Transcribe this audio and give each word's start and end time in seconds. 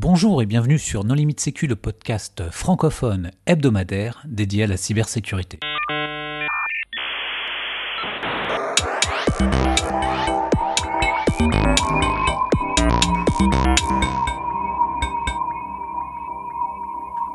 Bonjour 0.00 0.40
et 0.42 0.46
bienvenue 0.46 0.78
sur 0.78 1.02
Non 1.02 1.14
Limite 1.14 1.40
Sécu, 1.40 1.66
le 1.66 1.74
podcast 1.74 2.44
francophone 2.52 3.32
hebdomadaire 3.46 4.22
dédié 4.28 4.62
à 4.62 4.66
la 4.68 4.76
cybersécurité. 4.76 5.58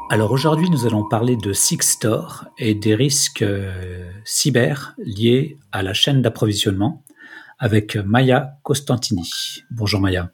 Alors 0.09 0.31
aujourd'hui, 0.31 0.69
nous 0.69 0.85
allons 0.85 1.05
parler 1.05 1.35
de 1.35 1.51
Sixstore 1.51 2.45
et 2.57 2.75
des 2.75 2.95
risques 2.95 3.41
euh, 3.41 4.09
cyber 4.23 4.95
liés 4.99 5.57
à 5.73 5.83
la 5.83 5.93
chaîne 5.93 6.21
d'approvisionnement 6.21 7.03
avec 7.59 7.97
Maya 7.97 8.57
Costantini. 8.63 9.29
Bonjour 9.69 9.99
Maya. 9.99 10.31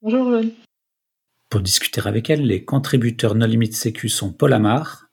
Bonjour. 0.00 0.30
Pour 1.48 1.60
discuter 1.60 2.00
avec 2.04 2.28
elle, 2.28 2.44
les 2.44 2.64
contributeurs 2.64 3.36
No 3.36 3.46
Limit 3.46 3.72
Sécu 3.72 4.08
sont 4.08 4.32
Paul 4.32 4.52
Amar. 4.52 5.06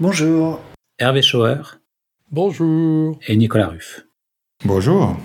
Bonjour. 0.00 0.60
Hervé 0.98 1.22
Schauer. 1.22 1.78
Bonjour. 2.32 3.16
Et 3.28 3.36
Nicolas 3.36 3.68
Ruff. 3.68 4.04
Bonjour. 4.64 5.16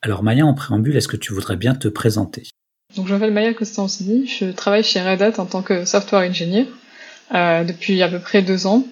Alors 0.00 0.22
Maya, 0.22 0.46
en 0.46 0.54
préambule, 0.54 0.96
est-ce 0.96 1.08
que 1.08 1.18
tu 1.18 1.34
voudrais 1.34 1.56
bien 1.56 1.74
te 1.74 1.88
présenter? 1.88 2.44
Donc 2.96 3.06
je 3.06 3.12
m'appelle 3.12 3.34
Maya 3.34 3.52
Costantini, 3.52 4.26
je 4.26 4.50
travaille 4.50 4.82
chez 4.82 5.02
Red 5.02 5.20
Hat 5.20 5.38
en 5.38 5.44
tant 5.44 5.60
que 5.60 5.84
software 5.84 6.26
engineer 6.26 6.66
euh, 7.34 7.64
depuis 7.64 8.02
à 8.02 8.08
peu 8.08 8.18
près 8.18 8.40
deux 8.40 8.66
ans. 8.66 8.86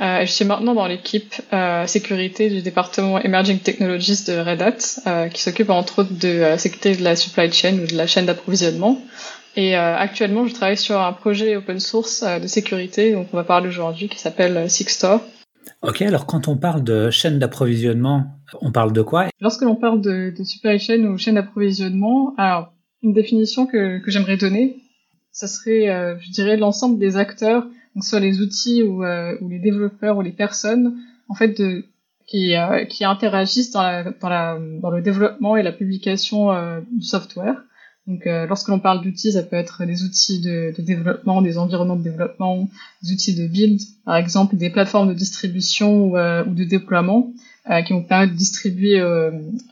Euh, 0.00 0.24
je 0.24 0.30
suis 0.30 0.44
maintenant 0.44 0.74
dans 0.74 0.86
l'équipe 0.86 1.34
euh, 1.52 1.86
sécurité 1.86 2.48
du 2.48 2.62
département 2.62 3.18
Emerging 3.20 3.58
Technologies 3.58 4.24
de 4.28 4.38
Red 4.38 4.62
Hat, 4.62 4.76
euh, 5.06 5.28
qui 5.28 5.42
s'occupe 5.42 5.68
entre 5.68 6.02
autres 6.02 6.14
de 6.14 6.40
la 6.40 6.58
sécurité 6.58 6.94
de 6.94 7.02
la 7.02 7.16
supply 7.16 7.52
chain 7.52 7.74
ou 7.82 7.86
de 7.86 7.96
la 7.96 8.06
chaîne 8.06 8.26
d'approvisionnement. 8.26 9.02
Et 9.56 9.74
actuellement, 9.74 10.46
je 10.46 10.54
travaille 10.54 10.76
sur 10.76 11.00
un 11.00 11.12
projet 11.12 11.56
open 11.56 11.80
source 11.80 12.22
de 12.22 12.46
sécurité, 12.46 13.12
donc 13.12 13.26
on 13.32 13.36
va 13.36 13.42
parler 13.42 13.68
aujourd'hui, 13.68 14.08
qui 14.08 14.18
s'appelle 14.18 14.70
Sixstore. 14.70 15.20
Ok, 15.82 16.02
alors 16.02 16.26
quand 16.26 16.46
on 16.46 16.56
parle 16.56 16.84
de 16.84 17.10
chaîne 17.10 17.38
d'approvisionnement, 17.40 18.26
on 18.60 18.70
parle 18.70 18.92
de 18.92 19.02
quoi? 19.02 19.26
Lorsque 19.40 19.62
l'on 19.62 19.74
parle 19.74 20.00
de, 20.00 20.32
de 20.36 20.44
supply 20.44 20.78
chain 20.78 21.02
ou 21.04 21.18
chaîne 21.18 21.34
d'approvisionnement, 21.34 22.32
alors 22.38 22.72
une 23.02 23.12
définition 23.12 23.66
que, 23.66 23.98
que 23.98 24.10
j'aimerais 24.10 24.36
donner, 24.36 24.76
ça 25.32 25.48
serait, 25.48 25.86
je 26.20 26.30
dirais, 26.30 26.56
l'ensemble 26.56 26.98
des 26.98 27.16
acteurs 27.16 27.64
donc 27.94 28.04
soit 28.04 28.20
les 28.20 28.40
outils 28.40 28.82
ou, 28.82 29.04
euh, 29.04 29.36
ou, 29.40 29.48
les 29.48 29.58
développeurs 29.58 30.16
ou 30.16 30.22
les 30.22 30.32
personnes 30.32 30.96
en 31.28 31.34
fait 31.34 31.58
de 31.58 31.84
qui, 32.26 32.54
euh, 32.56 32.84
qui 32.84 33.04
interagissent 33.04 33.72
dans, 33.72 33.82
la, 33.82 34.04
dans, 34.04 34.28
la, 34.28 34.58
dans 34.80 34.90
le 34.90 35.02
développement 35.02 35.56
et 35.56 35.62
la 35.62 35.72
publication 35.72 36.52
euh, 36.52 36.80
du 36.92 37.04
software. 37.04 37.64
Donc, 38.06 38.24
lorsque 38.24 38.68
l'on 38.68 38.80
parle 38.80 39.02
d'outils, 39.02 39.32
ça 39.32 39.42
peut 39.42 39.56
être 39.56 39.84
des 39.84 40.02
outils 40.02 40.40
de, 40.40 40.74
de, 40.76 40.82
développement, 40.82 41.42
des 41.42 41.58
environnements 41.58 41.96
de 41.96 42.02
développement, 42.02 42.68
des 43.02 43.12
outils 43.12 43.34
de 43.34 43.46
build, 43.46 43.80
par 44.04 44.16
exemple, 44.16 44.56
des 44.56 44.70
plateformes 44.70 45.08
de 45.08 45.14
distribution 45.14 46.06
ou, 46.06 46.16
ou 46.16 46.54
de 46.54 46.64
déploiement 46.64 47.32
qui 47.86 47.92
vont 47.92 48.02
permettre 48.02 48.32
de 48.32 48.38
distribuer 48.38 49.00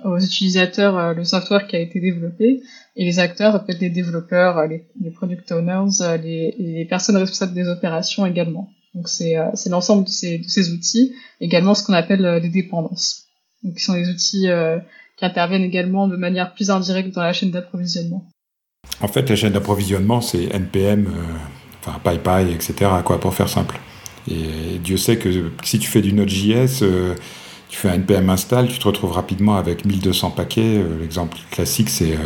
aux 0.04 0.18
utilisateurs 0.20 1.14
le 1.14 1.24
software 1.24 1.66
qui 1.66 1.74
a 1.74 1.80
été 1.80 1.98
développé. 1.98 2.62
Et 2.94 3.04
les 3.04 3.18
acteurs, 3.18 3.52
ça 3.52 3.58
peut 3.60 3.72
être 3.72 3.80
les 3.80 3.90
développeurs, 3.90 4.66
les, 4.68 4.84
les 5.00 5.10
product 5.10 5.50
owners, 5.50 6.18
les, 6.22 6.54
les, 6.58 6.84
personnes 6.84 7.16
responsables 7.16 7.54
des 7.54 7.68
opérations 7.68 8.24
également. 8.26 8.70
Donc 8.94 9.08
c'est 9.08 9.36
euh, 9.36 9.50
l'ensemble 9.66 10.04
de 10.04 10.08
ces, 10.08 10.38
de 10.38 10.48
ces 10.48 10.72
outils, 10.72 11.14
également 11.40 11.74
ce 11.74 11.84
qu'on 11.84 11.92
appelle 11.92 12.24
euh, 12.24 12.40
des 12.40 12.48
dépendances. 12.48 13.28
Donc 13.62 13.74
qui 13.76 13.84
sont 13.84 13.94
des 13.94 14.08
outils 14.08 14.48
euh, 14.48 14.78
qui 15.18 15.24
interviennent 15.24 15.62
également 15.62 16.08
de 16.08 16.16
manière 16.16 16.54
plus 16.54 16.70
indirecte 16.70 17.14
dans 17.14 17.22
la 17.22 17.32
chaîne 17.32 17.50
d'approvisionnement. 17.50 18.28
En 19.00 19.08
fait, 19.08 19.28
la 19.28 19.36
chaîne 19.36 19.52
d'approvisionnement, 19.52 20.20
c'est 20.20 20.44
NPM, 20.54 21.06
euh, 21.06 21.10
enfin 21.84 21.98
PyPy, 22.02 22.52
etc. 22.52 22.90
Quoi, 23.04 23.20
pour 23.20 23.34
faire 23.34 23.48
simple. 23.48 23.78
Et 24.30 24.78
Dieu 24.78 24.96
sait 24.96 25.18
que 25.18 25.50
si 25.64 25.78
tu 25.78 25.88
fais 25.88 26.00
du 26.00 26.12
Node.js, 26.12 26.82
euh, 26.82 27.14
tu 27.68 27.76
fais 27.76 27.88
un 27.88 27.98
npm 27.98 28.30
install, 28.30 28.68
tu 28.68 28.78
te 28.78 28.86
retrouves 28.86 29.12
rapidement 29.12 29.56
avec 29.56 29.84
1200 29.84 30.30
paquets. 30.30 30.82
L'exemple 31.00 31.36
classique, 31.50 31.90
c'est 31.90 32.16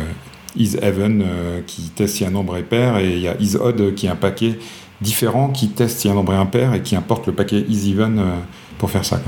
isEven 0.55 1.21
euh, 1.21 1.61
qui 1.65 1.89
teste 1.89 2.15
si 2.15 2.25
un 2.25 2.31
nombre 2.31 2.57
est 2.57 2.63
pair 2.63 2.97
et 2.97 3.13
il 3.13 3.19
y 3.19 3.27
a 3.27 3.39
isOdd 3.39 3.95
qui 3.95 4.05
est 4.05 4.09
un 4.09 4.15
paquet 4.15 4.57
différent 5.01 5.49
qui 5.49 5.69
teste 5.69 5.99
si 5.99 6.09
un 6.09 6.13
nombre 6.13 6.33
est 6.33 6.37
impair 6.37 6.73
et 6.73 6.81
qui 6.81 6.95
importe 6.95 7.27
le 7.27 7.33
paquet 7.33 7.61
isEven 7.67 8.19
euh, 8.19 8.37
pour 8.77 8.89
faire 8.89 9.05
ça. 9.05 9.21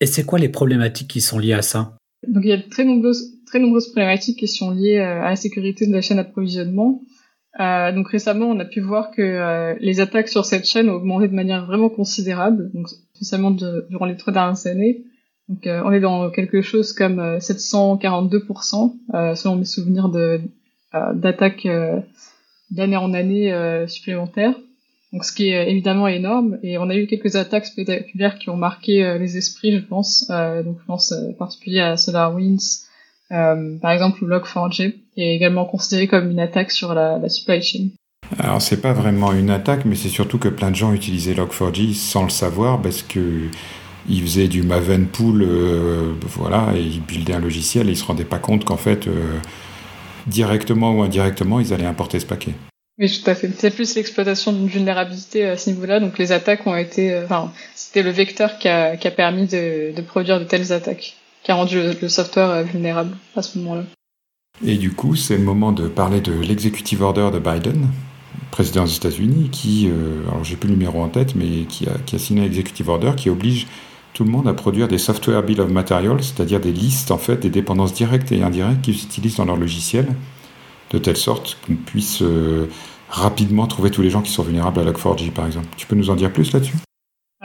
Et 0.00 0.06
c'est 0.06 0.24
quoi 0.24 0.38
les 0.38 0.48
problématiques 0.48 1.08
qui 1.08 1.20
sont 1.20 1.38
liées 1.38 1.54
à 1.54 1.62
ça? 1.62 1.96
Donc 2.28 2.44
il 2.44 2.50
y 2.50 2.52
a 2.52 2.56
de 2.56 2.68
très 2.68 2.84
nombreuses, 2.84 3.32
très 3.46 3.58
nombreuses 3.58 3.88
problématiques 3.88 4.38
qui 4.38 4.48
sont 4.48 4.70
liées 4.70 4.98
euh, 4.98 5.22
à 5.22 5.30
la 5.30 5.36
sécurité 5.36 5.86
de 5.86 5.92
la 5.92 6.00
chaîne 6.00 6.18
d'approvisionnement. 6.18 7.02
Euh, 7.58 7.92
donc 7.92 8.08
récemment, 8.08 8.46
on 8.46 8.58
a 8.60 8.64
pu 8.64 8.80
voir 8.80 9.10
que 9.10 9.76
les 9.80 10.00
attaques 10.00 10.28
sur 10.28 10.44
cette 10.44 10.66
chaîne 10.66 10.90
ont 10.90 10.94
augmenté 10.94 11.28
de 11.28 11.34
manière 11.34 11.64
vraiment 11.64 11.88
considérable, 11.88 12.70
donc 12.74 12.88
spécialement 13.14 13.50
durant 13.50 14.04
les 14.04 14.16
trois 14.16 14.32
dernières 14.32 14.66
années. 14.66 15.04
Donc 15.48 15.66
euh, 15.66 15.82
on 15.84 15.92
est 15.92 16.00
dans 16.00 16.30
quelque 16.30 16.60
chose 16.60 16.92
comme 16.92 17.20
742% 17.38 18.96
euh, 19.14 19.16
euh, 19.16 19.34
selon 19.34 19.56
mes 19.56 19.64
souvenirs 19.64 20.08
d'attaques 21.14 21.68
d'année 22.70 22.96
en 22.96 23.14
année 23.14 23.84
supplémentaires. 23.86 24.54
Donc 25.12 25.24
ce 25.24 25.32
qui 25.32 25.48
est 25.48 25.70
évidemment 25.70 26.08
énorme 26.08 26.58
et 26.62 26.78
on 26.78 26.90
a 26.90 26.96
eu 26.96 27.06
quelques 27.06 27.36
attaques 27.36 27.66
spectaculaires 27.66 28.38
qui 28.38 28.50
ont 28.50 28.56
marqué 28.56 29.16
les 29.18 29.36
esprits, 29.36 29.72
je 29.72 29.78
pense. 29.78 30.26
donc 30.28 30.78
je 30.80 30.84
pense 30.84 31.12
en 31.12 31.32
particulier 31.32 31.80
à 31.80 31.96
SolarWinds, 31.96 32.86
par 33.30 33.92
exemple 33.92 34.22
ou 34.24 34.28
Log4j, 34.28 34.94
qui 35.14 35.22
est 35.22 35.34
également 35.34 35.64
considéré 35.64 36.08
comme 36.08 36.30
une 36.30 36.40
attaque 36.40 36.72
sur 36.72 36.92
la, 36.92 37.26
supply 37.28 37.62
chain. 37.62 37.88
Alors 38.38 38.60
c'est 38.60 38.80
pas 38.80 38.92
vraiment 38.92 39.32
une 39.32 39.50
attaque, 39.50 39.84
mais 39.84 39.94
c'est 39.94 40.08
surtout 40.08 40.38
que 40.38 40.48
plein 40.48 40.72
de 40.72 40.76
gens 40.76 40.92
utilisaient 40.92 41.34
Log4j 41.34 41.94
sans 41.94 42.24
le 42.24 42.30
savoir 42.30 42.82
parce 42.82 43.02
que 43.02 43.48
il 44.08 44.22
faisait 44.22 44.48
du 44.48 44.62
Mavenpool, 44.62 45.42
euh, 45.42 46.14
voilà, 46.22 46.72
et 46.76 46.80
il 46.80 47.00
buildait 47.00 47.34
un 47.34 47.40
logiciel 47.40 47.88
et 47.88 47.92
il 47.92 47.96
se 47.96 48.04
rendait 48.04 48.24
pas 48.24 48.38
compte 48.38 48.64
qu'en 48.64 48.76
fait, 48.76 49.08
euh, 49.08 49.38
directement 50.26 50.92
ou 50.92 51.02
indirectement, 51.02 51.60
ils 51.60 51.72
allaient 51.72 51.86
importer 51.86 52.20
ce 52.20 52.26
paquet. 52.26 52.52
Oui, 52.98 53.10
tout 53.10 53.30
à 53.30 53.34
fait. 53.34 53.50
C'est 53.58 53.70
plus 53.70 53.94
l'exploitation 53.94 54.52
d'une 54.52 54.68
vulnérabilité 54.68 55.44
à 55.44 55.56
ce 55.56 55.70
niveau-là. 55.70 56.00
Donc 56.00 56.18
les 56.18 56.32
attaques 56.32 56.66
ont 56.66 56.76
été, 56.76 57.12
euh, 57.12 57.24
enfin, 57.24 57.52
c'était 57.74 58.02
le 58.02 58.10
vecteur 58.10 58.58
qui 58.58 58.68
a, 58.68 58.96
permis 59.14 59.46
de, 59.46 60.00
produire 60.02 60.38
de 60.38 60.44
telles 60.44 60.72
attaques, 60.72 61.16
qui 61.42 61.50
a 61.50 61.54
rendu 61.54 61.78
le, 62.00 62.08
software 62.08 62.64
vulnérable 62.64 63.16
à 63.36 63.42
ce 63.42 63.58
moment-là. 63.58 63.84
Et 64.64 64.76
du 64.76 64.92
coup, 64.92 65.14
c'est 65.14 65.36
le 65.36 65.44
moment 65.44 65.72
de 65.72 65.88
parler 65.88 66.22
de 66.22 66.32
l'executive 66.32 67.02
order 67.02 67.28
de 67.30 67.38
Biden, 67.38 67.88
président 68.50 68.84
des 68.84 68.96
États-Unis, 68.96 69.50
qui, 69.50 69.90
alors 70.28 70.42
j'ai 70.44 70.56
plus 70.56 70.70
le 70.70 70.76
numéro 70.76 71.02
en 71.02 71.10
tête, 71.10 71.34
mais 71.34 71.66
qui 71.68 71.86
a, 71.86 71.92
qui 72.06 72.16
a 72.16 72.18
signé 72.18 72.40
un 72.40 72.46
executive 72.46 72.88
order 72.88 73.12
qui 73.14 73.28
oblige 73.28 73.66
tout 74.14 74.24
le 74.24 74.30
monde 74.30 74.48
à 74.48 74.54
produire 74.54 74.88
des 74.88 74.96
software 74.96 75.42
bill 75.42 75.60
of 75.60 75.70
materials, 75.70 76.22
c'est-à-dire 76.22 76.58
des 76.58 76.72
listes 76.72 77.10
en 77.10 77.18
fait 77.18 77.36
des 77.36 77.50
dépendances 77.50 77.92
directes 77.92 78.32
et 78.32 78.42
indirectes 78.42 78.80
qu'ils 78.80 78.94
utilisent 78.94 79.36
dans 79.36 79.44
leur 79.44 79.58
logiciel, 79.58 80.06
de 80.90 80.98
telle 80.98 81.16
sorte 81.16 81.58
qu'on 81.66 81.74
puisse 81.74 82.22
euh, 82.22 82.68
rapidement 83.08 83.66
trouver 83.66 83.90
tous 83.90 84.02
les 84.02 84.10
gens 84.10 84.22
qui 84.22 84.32
sont 84.32 84.42
vulnérables 84.42 84.80
à 84.80 84.84
Log4j 84.84 85.30
par 85.30 85.46
exemple. 85.46 85.68
Tu 85.76 85.86
peux 85.86 85.96
nous 85.96 86.10
en 86.10 86.16
dire 86.16 86.32
plus 86.32 86.52
là-dessus? 86.52 86.76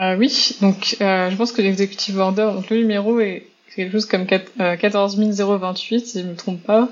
Euh, 0.00 0.16
Oui, 0.16 0.56
donc 0.60 0.96
euh, 1.00 1.30
je 1.30 1.36
pense 1.36 1.52
que 1.52 1.62
l'executive 1.62 2.18
order, 2.18 2.50
donc 2.54 2.70
le 2.70 2.78
numéro 2.78 3.20
est 3.20 3.46
quelque 3.74 3.92
chose 3.92 4.06
comme 4.06 4.26
14028 4.26 6.06
si 6.06 6.20
je 6.20 6.24
ne 6.24 6.30
me 6.30 6.36
trompe 6.36 6.62
pas. 6.62 6.88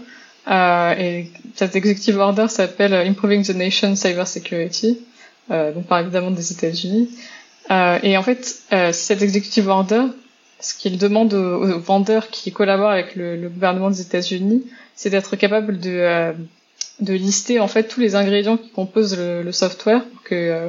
et 0.98 1.26
cet 1.54 1.76
executive 1.76 2.18
order 2.18 2.48
s'appelle 2.48 2.94
Improving 2.94 3.44
the 3.44 3.54
Nation's 3.54 4.00
Cyber 4.00 4.26
Security, 4.26 4.98
donc 5.50 5.86
par 5.86 6.00
évidemment 6.00 6.30
des 6.30 6.52
États-Unis. 6.52 7.10
Euh, 7.70 7.98
et 8.02 8.16
en 8.16 8.22
fait, 8.22 8.62
euh, 8.72 8.92
cet 8.92 9.22
executive 9.22 9.68
order, 9.68 10.02
ce 10.60 10.75
qu'il 10.75 10.98
demande 10.98 11.32
aux, 11.34 11.78
vendeurs 11.78 12.28
qui 12.28 12.53
collaborent 12.53 12.91
avec 12.91 13.16
le, 13.16 13.48
gouvernement 13.48 13.91
des 13.91 14.00
États-Unis, 14.00 14.65
c'est 14.94 15.10
d'être 15.10 15.37
capable 15.37 15.78
de, 15.78 15.91
euh, 15.91 16.32
de 17.00 17.15
lister 17.15 17.60
en 17.60 17.69
fait 17.69 17.84
tous 17.84 18.00
les 18.00 18.15
ingrédients 18.15 18.56
qui 18.56 18.71
composent 18.71 19.16
le, 19.16 19.43
le 19.43 19.53
software 19.53 20.04
pour 20.04 20.22
que 20.22 20.34
euh, 20.34 20.68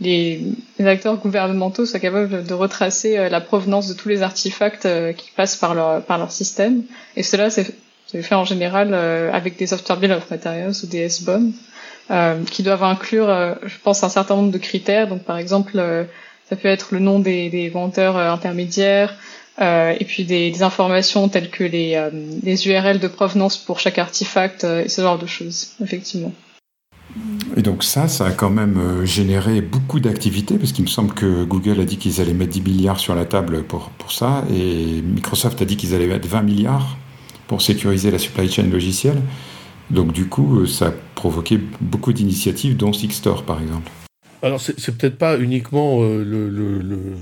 les, 0.00 0.40
les, 0.78 0.86
acteurs 0.86 1.16
gouvernementaux 1.16 1.86
soient 1.86 2.00
capables 2.00 2.44
de 2.44 2.54
retracer 2.54 3.18
euh, 3.18 3.28
la 3.28 3.40
provenance 3.40 3.88
de 3.88 3.94
tous 3.94 4.08
les 4.08 4.22
artefacts 4.22 4.88
qui 5.16 5.30
passent 5.32 5.56
par 5.56 5.74
leur, 5.74 6.02
par 6.02 6.18
leur 6.18 6.32
système. 6.32 6.82
Et 7.16 7.22
cela, 7.22 7.50
c'est 7.50 7.74
fait 8.22 8.34
en 8.36 8.44
général 8.44 8.94
avec 8.94 9.58
des 9.58 9.66
software 9.66 9.98
bill 9.98 10.12
of 10.12 10.30
materials 10.30 10.72
ou 10.82 10.86
des 10.86 10.98
S-bonds. 11.00 11.52
qui 12.50 12.62
doivent 12.62 12.84
inclure, 12.84 13.26
je 13.66 13.74
pense, 13.82 14.04
un 14.04 14.08
certain 14.08 14.36
nombre 14.36 14.52
de 14.52 14.58
critères. 14.58 15.08
Donc, 15.08 15.24
par 15.24 15.38
exemple, 15.38 16.06
ça 16.48 16.56
peut 16.56 16.68
être 16.68 16.88
le 16.92 17.00
nom 17.00 17.18
des, 17.18 17.50
des 17.50 17.68
vendeurs 17.68 18.16
euh, 18.16 18.30
intermédiaires, 18.30 19.14
euh, 19.60 19.94
et 19.98 20.04
puis 20.04 20.24
des, 20.24 20.62
informations 20.62 21.28
telles 21.28 21.50
que 21.50 21.64
les, 21.64 21.94
euh, 21.94 22.10
les, 22.42 22.68
URL 22.68 23.00
de 23.00 23.08
provenance 23.08 23.56
pour 23.56 23.80
chaque 23.80 23.98
artefact 23.98 24.64
et 24.64 24.88
ce 24.88 25.00
genre 25.00 25.18
de 25.18 25.26
choses, 25.26 25.72
effectivement. 25.82 26.32
Et 27.56 27.62
donc 27.62 27.82
ça, 27.82 28.08
ça 28.08 28.26
a 28.26 28.30
quand 28.32 28.50
même 28.50 29.04
généré 29.04 29.62
beaucoup 29.62 30.00
d'activités, 30.00 30.58
parce 30.58 30.72
qu'il 30.72 30.84
me 30.84 30.90
semble 30.90 31.14
que 31.14 31.44
Google 31.44 31.80
a 31.80 31.84
dit 31.84 31.96
qu'ils 31.96 32.20
allaient 32.20 32.34
mettre 32.34 32.52
10 32.52 32.60
milliards 32.60 33.00
sur 33.00 33.14
la 33.14 33.24
table 33.24 33.62
pour, 33.62 33.90
pour 33.98 34.12
ça, 34.12 34.44
et 34.54 35.00
Microsoft 35.02 35.62
a 35.62 35.64
dit 35.64 35.76
qu'ils 35.76 35.94
allaient 35.94 36.06
mettre 36.06 36.28
20 36.28 36.42
milliards 36.42 36.98
pour 37.46 37.62
sécuriser 37.62 38.10
la 38.10 38.18
supply 38.18 38.50
chain 38.50 38.64
logicielle. 38.64 39.22
Donc 39.90 40.12
du 40.12 40.26
coup, 40.26 40.66
ça 40.66 40.92
provoqué 41.14 41.58
beaucoup 41.80 42.12
d'initiatives, 42.12 42.76
dont 42.76 42.92
Sixstore 42.92 43.44
par 43.44 43.62
exemple. 43.62 43.90
Alors 44.46 44.60
c'est 44.60 44.96
peut-être 44.96 45.18
pas 45.18 45.38
uniquement 45.38 46.02
le, 46.02 47.16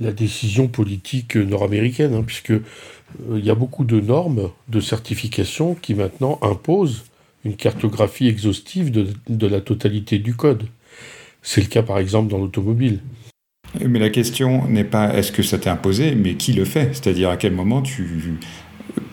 la 0.00 0.12
décision 0.12 0.66
politique 0.66 1.36
nord-américaine, 1.36 2.14
hein, 2.14 2.24
puisque 2.26 2.52
il 3.32 3.44
y 3.44 3.50
a 3.50 3.54
beaucoup 3.54 3.84
de 3.84 4.00
normes 4.00 4.50
de 4.68 4.80
certification 4.80 5.74
qui 5.74 5.94
maintenant 5.94 6.40
imposent 6.42 7.04
une 7.44 7.54
cartographie 7.54 8.26
exhaustive 8.26 8.90
de, 8.90 9.46
la 9.46 9.60
totalité 9.60 10.18
du 10.18 10.34
code. 10.34 10.64
C'est 11.42 11.60
le 11.60 11.68
cas 11.68 11.82
par 11.82 11.98
exemple 11.98 12.30
dans 12.30 12.38
l'automobile. 12.38 12.98
Mais 13.84 13.98
la 13.98 14.10
question 14.10 14.66
n'est 14.66 14.84
pas 14.84 15.14
est-ce 15.14 15.30
que 15.30 15.42
ça 15.42 15.58
t'est 15.58 15.70
imposé, 15.70 16.14
mais 16.14 16.34
qui 16.34 16.52
le 16.52 16.64
fait? 16.64 16.88
C'est-à-dire 16.92 17.30
à 17.30 17.36
quel 17.36 17.52
moment 17.52 17.82
tu 17.82 18.38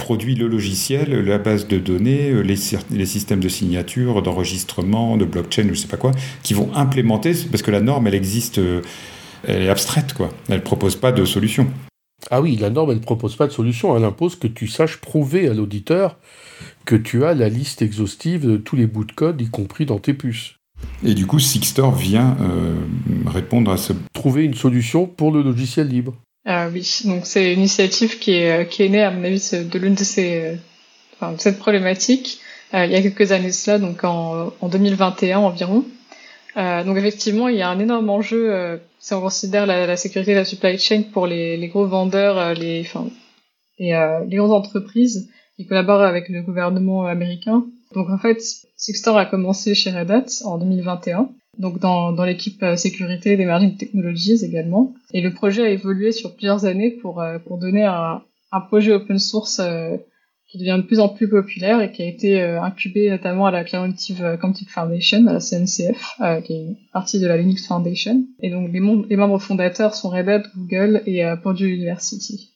produis 0.04 0.36
le 0.36 0.48
logiciel, 0.48 1.12
la 1.26 1.38
base 1.38 1.66
de 1.68 1.80
données, 1.80 2.44
les, 2.44 2.58
les 2.92 3.06
systèmes 3.06 3.40
de 3.40 3.48
signature, 3.50 4.22
d'enregistrement, 4.22 5.16
de 5.16 5.24
blockchain, 5.24 5.64
je 5.64 5.70
ne 5.70 5.76
sais 5.76 5.88
pas 5.88 5.98
quoi, 5.98 6.12
qui 6.44 6.54
vont 6.54 6.70
implémenter, 6.76 7.34
parce 7.50 7.64
que 7.64 7.72
la 7.72 7.80
norme, 7.80 8.08
elle 8.08 8.16
existe, 8.16 8.60
elle 9.48 9.62
est 9.62 9.70
abstraite, 9.70 10.14
quoi. 10.14 10.30
Elle 10.50 10.58
ne 10.58 10.62
propose 10.62 10.98
pas 10.98 11.14
de 11.14 11.24
solution. 11.24 11.68
Ah 12.30 12.42
oui, 12.42 12.58
la 12.58 12.70
norme, 12.70 12.92
elle 12.92 12.98
ne 12.98 13.04
propose 13.04 13.36
pas 13.38 13.48
de 13.48 13.54
solution, 13.54 13.96
elle 13.96 14.04
impose 14.04 14.36
que 14.36 14.48
tu 14.48 14.68
saches 14.68 14.98
prouver 14.98 15.48
à 15.48 15.54
l'auditeur 15.54 16.20
que 16.86 16.96
tu 16.96 17.24
as 17.24 17.34
la 17.34 17.48
liste 17.50 17.82
exhaustive 17.82 18.46
de 18.46 18.58
tous 18.58 18.76
les 18.76 18.88
bouts 18.88 19.06
de 19.06 19.14
code, 19.14 19.42
y 19.42 19.48
compris 19.50 19.86
dans 19.86 20.00
tes 20.00 20.14
puces. 20.14 20.56
Et 21.06 21.14
du 21.14 21.26
coup, 21.26 21.40
Sixtor 21.40 21.96
vient 21.96 22.36
euh, 22.42 22.76
répondre 23.26 23.72
à 23.72 23.78
ce... 23.78 23.94
Trouver 24.14 24.44
une 24.44 24.54
solution 24.54 25.06
pour 25.06 25.32
le 25.32 25.42
logiciel 25.42 25.88
libre. 25.88 26.14
Ah 26.46 26.68
oui, 26.72 27.02
donc 27.06 27.26
c'est 27.26 27.54
une 27.54 27.60
initiative 27.60 28.20
qui 28.20 28.34
est, 28.34 28.62
euh, 28.62 28.64
qui 28.66 28.84
est 28.84 28.90
née, 28.90 29.02
à 29.02 29.12
mon 29.12 29.24
avis, 29.24 29.52
de 29.52 29.80
l'une 29.80 29.96
de 29.96 30.04
ces... 30.04 30.42
Euh, 30.42 30.56
enfin, 31.14 31.34
de 31.34 31.40
cette 31.40 31.58
problématique, 31.58 32.40
il 32.74 32.90
y 32.92 32.96
a 32.96 33.02
quelques 33.04 33.32
années 33.32 33.52
cela, 33.52 33.78
donc 33.78 34.04
en, 34.04 34.52
en 34.60 34.68
2021 34.68 35.38
environ. 35.38 35.86
donc 36.56 36.98
effectivement, 36.98 37.48
il 37.48 37.58
y 37.58 37.62
a 37.62 37.70
un 37.70 37.78
énorme 37.78 38.10
enjeu 38.10 38.80
si 38.98 39.14
on 39.14 39.22
considère 39.22 39.68
la, 39.68 39.86
la, 39.86 39.96
sécurité 39.96 40.32
de 40.32 40.40
la 40.40 40.46
supply 40.46 40.80
chain 40.80 41.04
pour 41.14 41.28
les, 41.28 41.56
les 41.56 41.68
gros 41.68 41.86
vendeurs, 41.86 42.56
les, 42.56 42.82
enfin, 42.82 43.06
les, 43.78 43.92
les 44.28 44.38
grandes 44.38 44.54
entreprises, 44.54 45.30
qui 45.56 45.68
collabore 45.68 46.02
avec 46.02 46.30
le 46.30 46.42
gouvernement 46.42 47.06
américain. 47.06 47.64
Donc 47.94 48.10
en 48.10 48.18
fait, 48.18 48.42
Sixtor 48.76 49.18
a 49.18 49.26
commencé 49.26 49.76
chez 49.76 49.92
Red 49.92 50.10
Hat 50.10 50.26
en 50.44 50.58
2021, 50.58 51.30
donc 51.58 51.80
dans, 51.80 52.12
dans 52.12 52.26
l'équipe 52.26 52.62
euh, 52.64 52.76
sécurité 52.76 53.38
d'Emerging 53.38 53.78
Technologies 53.78 54.44
également. 54.44 54.94
Et 55.14 55.22
le 55.22 55.34
projet 55.34 55.64
a 55.64 55.70
évolué 55.70 56.12
sur 56.12 56.36
plusieurs 56.36 56.66
années 56.66 56.92
pour, 56.92 57.22
euh, 57.22 57.40
pour 57.40 57.58
donner 57.58 57.84
un, 57.84 58.22
un 58.52 58.62
projet 58.62 58.92
open 58.92 59.20
source 59.20 59.60
euh, 59.60 59.98
qui 60.50 60.58
devient 60.58 60.78
de 60.78 60.86
plus 60.86 61.00
en 61.00 61.10
plus 61.10 61.28
populaire 61.28 61.82
et 61.82 61.92
qui 61.92 62.04
a 62.04 62.06
été 62.06 62.40
incubé 62.40 63.10
notamment 63.10 63.48
à 63.48 63.52
la 63.52 63.64
Cognitive 63.64 64.38
Computing 64.40 64.68
Foundation, 64.68 65.26
à 65.26 65.34
la 65.34 65.40
CNCF, 65.40 66.20
qui 66.46 66.54
est 66.54 66.78
partie 66.92 67.20
de 67.20 67.26
la 67.26 67.38
Linux 67.38 67.66
Foundation. 67.66 68.24
Et 68.40 68.52
donc 68.52 68.72
les, 68.72 68.80
les 69.10 69.16
membres 69.16 69.40
fondateurs 69.40 69.96
sont 69.96 70.10
Red 70.10 70.30
Hat, 70.30 70.44
Google 70.56 71.02
et 71.08 71.24
Purdue 71.42 71.74
University. 71.74 72.52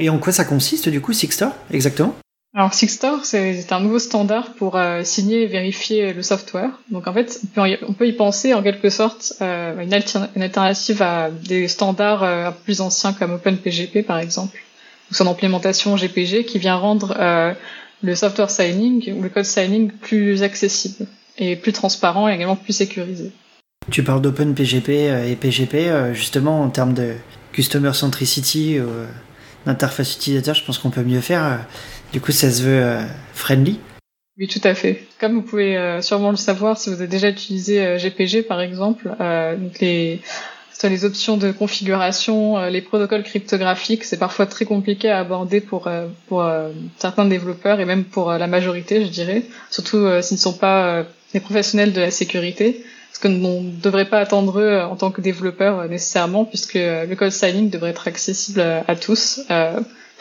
Et 0.00 0.08
en 0.08 0.16
quoi 0.18 0.32
ça 0.32 0.46
consiste 0.46 0.88
du 0.88 1.02
coup 1.02 1.12
Sixtor 1.12 1.52
exactement? 1.70 2.14
Alors 2.54 2.74
Sixtor, 2.74 3.24
c'est 3.24 3.72
un 3.72 3.80
nouveau 3.80 3.98
standard 3.98 4.52
pour 4.52 4.76
euh, 4.76 5.04
signer 5.04 5.44
et 5.44 5.46
vérifier 5.46 6.12
le 6.12 6.22
software. 6.22 6.68
Donc 6.90 7.06
en 7.06 7.14
fait, 7.14 7.40
on 7.56 7.94
peut 7.94 8.06
y, 8.06 8.12
penser 8.12 8.52
en 8.52 8.62
quelque 8.62 8.90
sorte 8.90 9.32
euh, 9.40 9.80
une, 9.80 9.94
alternative 9.94 11.00
à 11.00 11.30
des 11.30 11.66
standards 11.66 12.22
euh, 12.22 12.50
plus 12.64 12.82
anciens 12.82 13.14
comme 13.14 13.32
OpenPGP 13.32 14.06
par 14.06 14.18
exemple, 14.18 14.58
ou 15.10 15.14
son 15.14 15.26
implémentation 15.28 15.96
GPG 15.96 16.44
qui 16.44 16.58
vient 16.58 16.76
rendre 16.76 17.16
euh, 17.18 17.54
le 18.02 18.14
software 18.14 18.50
signing 18.50 19.14
ou 19.14 19.22
le 19.22 19.30
code 19.30 19.46
signing 19.46 19.90
plus 19.90 20.42
accessible 20.42 21.06
et 21.38 21.56
plus 21.56 21.72
transparent 21.72 22.28
et 22.28 22.34
également 22.34 22.56
plus 22.56 22.74
sécurisé. 22.74 23.32
Tu 23.90 24.04
parles 24.04 24.20
d'OpenPGP 24.20 24.90
et 24.90 25.36
PGP 25.40 26.12
justement 26.12 26.60
en 26.60 26.68
termes 26.68 26.92
de 26.92 27.14
customer 27.52 27.94
centricity, 27.94 28.76
d'interface 29.66 30.14
utilisateur, 30.16 30.54
je 30.54 30.64
pense 30.64 30.78
qu'on 30.78 30.90
peut 30.90 31.02
mieux 31.02 31.20
faire 31.20 31.66
du 32.12 32.20
coup, 32.20 32.32
ça 32.32 32.50
se 32.50 32.62
veut 32.62 32.82
euh, 32.82 33.02
friendly 33.32 33.80
Oui, 34.38 34.46
tout 34.46 34.60
à 34.64 34.74
fait. 34.74 35.04
Comme 35.18 35.34
vous 35.34 35.42
pouvez 35.42 35.76
euh, 35.76 36.02
sûrement 36.02 36.30
le 36.30 36.36
savoir 36.36 36.76
si 36.76 36.90
vous 36.90 36.96
avez 36.96 37.06
déjà 37.06 37.30
utilisé 37.30 37.96
GPG 37.98 38.38
euh, 38.38 38.42
par 38.46 38.60
exemple, 38.60 39.08
donc 39.08 39.80
les 39.80 40.20
options 41.04 41.36
de 41.36 41.52
configuration, 41.52 42.58
les 42.66 42.82
protocoles 42.82 43.22
cryptographiques, 43.22 44.02
c'est 44.02 44.18
parfois 44.18 44.46
très 44.46 44.64
compliqué 44.64 45.08
à 45.08 45.20
aborder 45.20 45.60
pour 45.60 45.88
pour 46.26 46.44
certains 46.98 47.24
développeurs 47.24 47.78
et 47.78 47.84
même 47.84 48.02
pour 48.02 48.32
la 48.32 48.48
majorité, 48.48 49.04
je 49.04 49.08
dirais, 49.08 49.44
surtout 49.70 50.08
s'ils 50.22 50.38
ne 50.38 50.40
sont 50.40 50.54
pas 50.54 51.06
des 51.32 51.38
professionnels 51.38 51.92
de 51.92 52.00
la 52.00 52.10
sécurité, 52.10 52.84
ce 53.12 53.20
que 53.20 53.28
l'on 53.28 53.62
ne 53.62 53.80
devrait 53.80 54.08
pas 54.08 54.18
attendre 54.18 54.58
eux 54.58 54.80
en 54.80 54.96
tant 54.96 55.12
que 55.12 55.20
développeurs 55.20 55.88
nécessairement, 55.88 56.44
puisque 56.44 56.74
le 56.74 57.14
code 57.14 57.30
signing 57.30 57.70
devrait 57.70 57.90
être 57.90 58.08
accessible 58.08 58.60
à 58.60 58.96
tous 58.96 59.40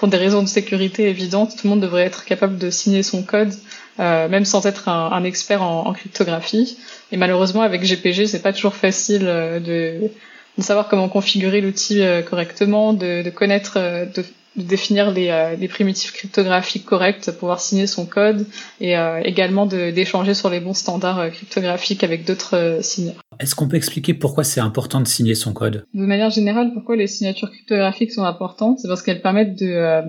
pour 0.01 0.07
des 0.07 0.18
raisons 0.18 0.42
de 0.42 0.48
sécurité 0.48 1.09
évidentes, 1.09 1.51
tout 1.51 1.68
le 1.68 1.69
monde 1.69 1.80
devrait 1.80 2.01
être 2.06 2.25
capable 2.25 2.57
de 2.57 2.71
signer 2.71 3.03
son 3.03 3.21
code, 3.21 3.53
euh, 4.00 4.27
même 4.27 4.45
sans 4.45 4.65
être 4.65 4.89
un, 4.89 5.12
un 5.12 5.24
expert 5.24 5.62
en, 5.62 5.86
en, 5.86 5.94
cryptographie. 5.94 6.75
Et 7.12 7.18
malheureusement, 7.18 7.62
avec 7.62 7.83
GPG, 7.83 8.25
c'est 8.25 8.42
pas 8.42 8.51
toujours 8.51 8.74
facile 8.74 9.27
euh, 9.27 9.59
de, 9.59 10.09
de 10.57 10.63
savoir 10.63 10.88
comment 10.88 11.07
configurer 11.07 11.62
l'outil 11.62 12.01
euh, 12.01 12.24
correctement, 12.24 12.94
de, 12.94 13.21
de 13.21 13.30
connaître, 13.30 13.74
euh, 13.77 14.06
de 14.07 14.24
de 14.57 14.63
définir 14.63 15.12
les, 15.12 15.30
euh, 15.30 15.56
les, 15.56 15.68
cryptographiques 15.68 16.86
corrects 16.86 17.25
pour 17.25 17.36
pouvoir 17.36 17.62
signer 17.62 17.88
son 17.88 18.06
code 18.06 18.45
et 18.81 18.98
euh, 18.98 19.21
également 19.24 19.65
d'échanger 19.65 20.33
sur 20.33 20.50
les 20.50 20.59
bons 20.59 20.74
standards 20.74 21.31
cryptographiques 21.31 22.03
avec 22.03 22.25
d'autres 22.25 22.80
signeurs. 22.81 23.15
Est-ce 23.41 23.55
qu'on 23.55 23.67
peut 23.67 23.77
expliquer 23.77 24.13
pourquoi 24.13 24.43
c'est 24.43 24.61
important 24.61 25.01
de 25.01 25.07
signer 25.07 25.35
son 25.35 25.51
code? 25.51 25.85
De 25.93 26.05
manière 26.05 26.29
générale, 26.29 26.71
pourquoi 26.73 26.95
les 26.95 27.07
signatures 27.07 27.51
cryptographiques 27.51 28.11
sont 28.11 28.23
importantes? 28.23 28.79
C'est 28.79 28.88
parce 28.88 29.01
qu'elles 29.01 29.21
permettent 29.21 29.59
de, 29.59 30.01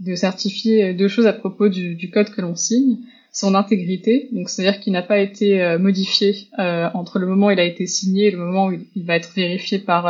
de 0.00 0.14
certifier 0.14 0.92
deux 0.92 1.08
choses 1.08 1.26
à 1.26 1.32
propos 1.32 1.68
du, 1.68 2.10
code 2.12 2.30
que 2.30 2.40
l'on 2.40 2.56
signe. 2.56 2.98
Son 3.34 3.54
intégrité, 3.54 4.28
donc 4.32 4.50
c'est-à-dire 4.50 4.78
qu'il 4.78 4.92
n'a 4.92 5.00
pas 5.00 5.18
été 5.18 5.78
modifié 5.78 6.48
entre 6.58 7.18
le 7.18 7.26
moment 7.26 7.46
où 7.46 7.50
il 7.50 7.60
a 7.60 7.64
été 7.64 7.86
signé 7.86 8.26
et 8.26 8.30
le 8.30 8.36
moment 8.36 8.66
où 8.66 8.72
il 8.72 9.04
va 9.06 9.16
être 9.16 9.32
vérifié 9.34 9.78
par 9.78 10.06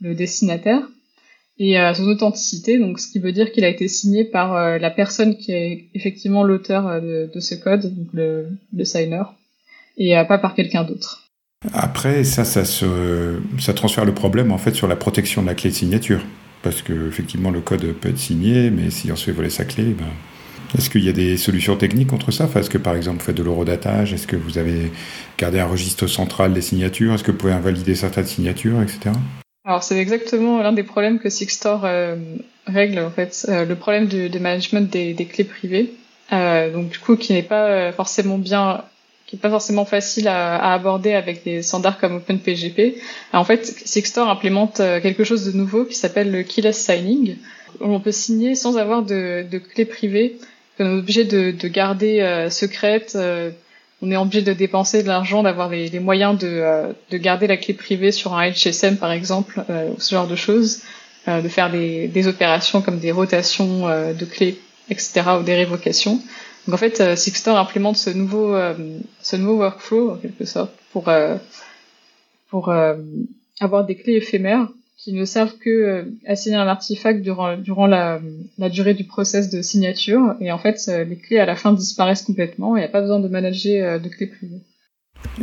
le 0.00 0.14
destinataire 0.14 0.82
et 1.58 1.78
euh, 1.78 1.92
son 1.92 2.04
authenticité, 2.04 2.78
donc 2.78 3.00
ce 3.00 3.10
qui 3.10 3.18
veut 3.18 3.32
dire 3.32 3.50
qu'il 3.50 3.64
a 3.64 3.68
été 3.68 3.88
signé 3.88 4.24
par 4.24 4.54
euh, 4.54 4.78
la 4.78 4.90
personne 4.90 5.36
qui 5.36 5.52
est 5.52 5.88
effectivement 5.94 6.44
l'auteur 6.44 6.86
euh, 6.86 7.26
de, 7.26 7.40
ce 7.40 7.54
code, 7.56 7.94
donc 7.94 8.08
le, 8.12 8.48
signer, 8.84 9.22
et 9.96 10.16
euh, 10.16 10.24
pas 10.24 10.38
par 10.38 10.54
quelqu'un 10.54 10.84
d'autre. 10.84 11.27
Après, 11.72 12.24
ça, 12.24 12.44
ça, 12.44 12.64
se, 12.64 13.70
transfère 13.72 14.04
le 14.04 14.14
problème 14.14 14.52
en 14.52 14.58
fait 14.58 14.74
sur 14.74 14.86
la 14.86 14.96
protection 14.96 15.42
de 15.42 15.48
la 15.48 15.54
clé 15.54 15.70
de 15.70 15.74
signature, 15.74 16.20
parce 16.62 16.82
que 16.82 17.08
effectivement 17.08 17.50
le 17.50 17.60
code 17.60 17.92
peut 17.94 18.08
être 18.10 18.18
signé, 18.18 18.70
mais 18.70 18.90
si 18.90 19.10
on 19.10 19.16
se 19.16 19.24
fait 19.24 19.32
voler 19.32 19.50
sa 19.50 19.64
clé, 19.64 19.84
ben... 19.84 20.06
Est-ce 20.76 20.90
qu'il 20.90 21.02
y 21.02 21.08
a 21.08 21.12
des 21.12 21.38
solutions 21.38 21.76
techniques 21.76 22.08
contre 22.08 22.30
ça? 22.30 22.46
Est-ce 22.54 22.68
que 22.68 22.76
par 22.76 22.94
exemple 22.94 23.20
vous 23.20 23.24
faites 23.24 23.36
de 23.36 23.42
l'eurodatage? 23.42 24.12
Est-ce 24.12 24.26
que 24.26 24.36
vous 24.36 24.58
avez 24.58 24.92
gardé 25.38 25.60
un 25.60 25.66
registre 25.66 26.06
central 26.06 26.52
des 26.52 26.60
signatures? 26.60 27.14
Est-ce 27.14 27.24
que 27.24 27.30
vous 27.30 27.38
pouvez 27.38 27.54
invalider 27.54 27.94
certaines 27.94 28.26
signatures, 28.26 28.82
etc. 28.82 29.12
Alors 29.64 29.82
c'est 29.82 29.98
exactement 29.98 30.62
l'un 30.62 30.72
des 30.72 30.82
problèmes 30.82 31.20
que 31.20 31.30
Sixtor 31.30 31.84
euh, 31.84 32.16
règle 32.66 32.98
en 32.98 33.10
fait, 33.10 33.46
euh, 33.48 33.64
le 33.64 33.76
problème 33.76 34.08
de, 34.08 34.38
management 34.38 34.90
des, 34.90 35.14
clés 35.14 35.44
privées. 35.44 35.94
Euh, 36.32 36.70
donc 36.70 36.90
du 36.90 36.98
coup 36.98 37.16
qui 37.16 37.32
n'est 37.32 37.42
pas 37.42 37.90
forcément 37.92 38.36
bien, 38.36 38.84
qui 39.28 39.36
n'est 39.36 39.40
pas 39.40 39.50
forcément 39.50 39.84
facile 39.84 40.26
à, 40.26 40.56
à, 40.56 40.74
aborder 40.74 41.12
avec 41.12 41.44
des 41.44 41.62
standards 41.62 42.00
comme 42.00 42.16
OpenPGP. 42.16 42.96
En 43.32 43.44
fait, 43.44 43.64
Sixtor 43.64 44.28
implémente 44.28 44.80
euh, 44.80 45.00
quelque 45.00 45.22
chose 45.22 45.44
de 45.44 45.52
nouveau 45.52 45.84
qui 45.84 45.94
s'appelle 45.94 46.32
le 46.32 46.42
keyless 46.42 46.78
signing, 46.78 47.36
où 47.80 47.86
on 47.86 48.00
peut 48.00 48.10
signer 48.10 48.56
sans 48.56 48.76
avoir 48.76 49.02
de, 49.02 49.46
de 49.48 49.58
clés 49.58 49.84
privées, 49.84 50.38
qu'on 50.76 50.86
est 50.86 50.98
obligé 50.98 51.24
de, 51.24 51.52
de 51.52 51.68
garder 51.68 52.46
secrète 52.50 53.16
on 54.00 54.10
est 54.10 54.16
obligé 54.16 54.42
de 54.42 54.52
dépenser 54.52 55.02
de 55.02 55.08
l'argent, 55.08 55.42
d'avoir 55.42 55.68
les, 55.68 55.88
les, 55.88 56.00
moyens 56.00 56.38
de, 56.38 56.46
euh, 56.48 56.92
de, 57.10 57.18
garder 57.18 57.46
la 57.46 57.56
clé 57.56 57.74
privée 57.74 58.12
sur 58.12 58.34
un 58.34 58.50
HSM 58.50 58.96
par 58.96 59.12
exemple, 59.12 59.64
euh, 59.70 59.90
ce 59.98 60.14
genre 60.14 60.28
de 60.28 60.36
choses, 60.36 60.82
euh, 61.26 61.40
de 61.40 61.48
faire 61.48 61.70
des, 61.70 62.06
des, 62.08 62.28
opérations 62.28 62.80
comme 62.80 63.00
des 63.00 63.10
rotations 63.10 63.88
euh, 63.88 64.12
de 64.12 64.24
clés, 64.24 64.58
etc. 64.88 65.22
ou 65.40 65.42
des 65.42 65.54
révocations. 65.54 66.20
Donc 66.68 66.74
en 66.74 66.76
fait, 66.76 67.16
Sixtor 67.16 67.56
implémente 67.56 67.96
ce 67.96 68.10
nouveau, 68.10 68.54
ce 69.22 69.36
nouveau 69.36 69.56
workflow 69.56 70.12
en 70.12 70.16
quelque 70.16 70.44
sorte 70.44 70.70
pour 70.92 71.10
pour 72.50 72.70
avoir 73.60 73.86
des 73.86 73.96
clés 73.96 74.16
éphémères 74.16 74.68
qui 74.98 75.12
ne 75.12 75.24
servent 75.24 75.56
que 75.58 75.70
euh, 75.70 76.02
à 76.26 76.34
signer 76.34 76.56
un 76.56 76.66
artefact 76.66 77.22
durant, 77.22 77.56
durant 77.56 77.86
la, 77.86 78.20
durée 78.68 78.94
du 78.94 79.04
process 79.04 79.48
de 79.48 79.62
signature. 79.62 80.34
Et 80.40 80.50
en 80.50 80.58
fait, 80.58 80.84
euh, 80.88 81.04
les 81.04 81.16
clés 81.16 81.38
à 81.38 81.46
la 81.46 81.54
fin 81.54 81.72
disparaissent 81.72 82.22
complètement 82.22 82.76
il 82.76 82.80
n'y 82.80 82.84
a 82.84 82.88
pas 82.88 83.00
besoin 83.00 83.20
de 83.20 83.28
manager 83.28 83.94
euh, 83.94 83.98
de 84.00 84.08
clés 84.08 84.26
privées. 84.26 84.60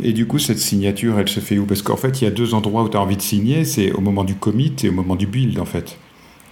Et 0.02 0.12
du 0.12 0.26
coup, 0.26 0.38
cette 0.38 0.58
signature, 0.58 1.18
elle 1.18 1.28
se 1.28 1.40
fait 1.40 1.58
où? 1.58 1.66
Parce 1.66 1.82
qu'en 1.82 1.96
fait, 1.96 2.20
il 2.20 2.24
y 2.24 2.26
a 2.26 2.30
deux 2.30 2.54
endroits 2.54 2.82
où 2.82 2.88
tu 2.88 2.96
as 2.96 3.00
envie 3.00 3.16
de 3.16 3.22
signer, 3.22 3.64
c'est 3.64 3.92
au 3.92 4.00
moment 4.00 4.24
du 4.24 4.34
commit 4.34 4.74
et 4.84 4.88
au 4.90 4.92
moment 4.92 5.16
du 5.16 5.26
build, 5.26 5.58
en 5.58 5.64
fait. 5.64 5.96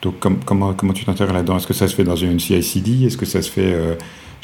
Donc, 0.01 0.19
com 0.19 0.39
comment, 0.45 0.75
comment 0.75 0.93
tu 0.93 1.05
t'intègres 1.05 1.33
là-dedans? 1.33 1.59
Est-ce 1.59 1.67
que 1.67 1.75
ça 1.75 1.89
se 1.89 1.95
fait 1.95 2.05
dans 2.05 2.17
une 2.17 2.41
CI/CD 2.41 3.07
Est-ce 3.07 3.17
que 3.17 3.25
ça 3.27 3.41
se 3.41 3.51
fait 3.51 3.75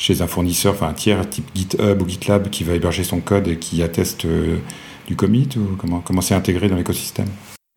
chez 0.01 0.23
un 0.23 0.27
fournisseur, 0.27 0.73
enfin 0.73 0.89
un 0.89 0.95
tiers 0.95 1.29
type 1.29 1.49
GitHub 1.55 2.01
ou 2.01 2.09
GitLab 2.09 2.49
qui 2.49 2.65
va 2.65 2.75
héberger 2.75 3.05
son 3.05 3.21
code 3.21 3.49
et 3.49 3.59
qui 3.59 3.83
atteste 3.83 4.27
du 5.07 5.15
commit 5.15 5.49
ou 5.57 5.77
comment 5.77 6.01
comment 6.01 6.23
c'est 6.23 6.35
intégré 6.35 6.69
dans 6.69 6.77
l'écosystème? 6.77 7.29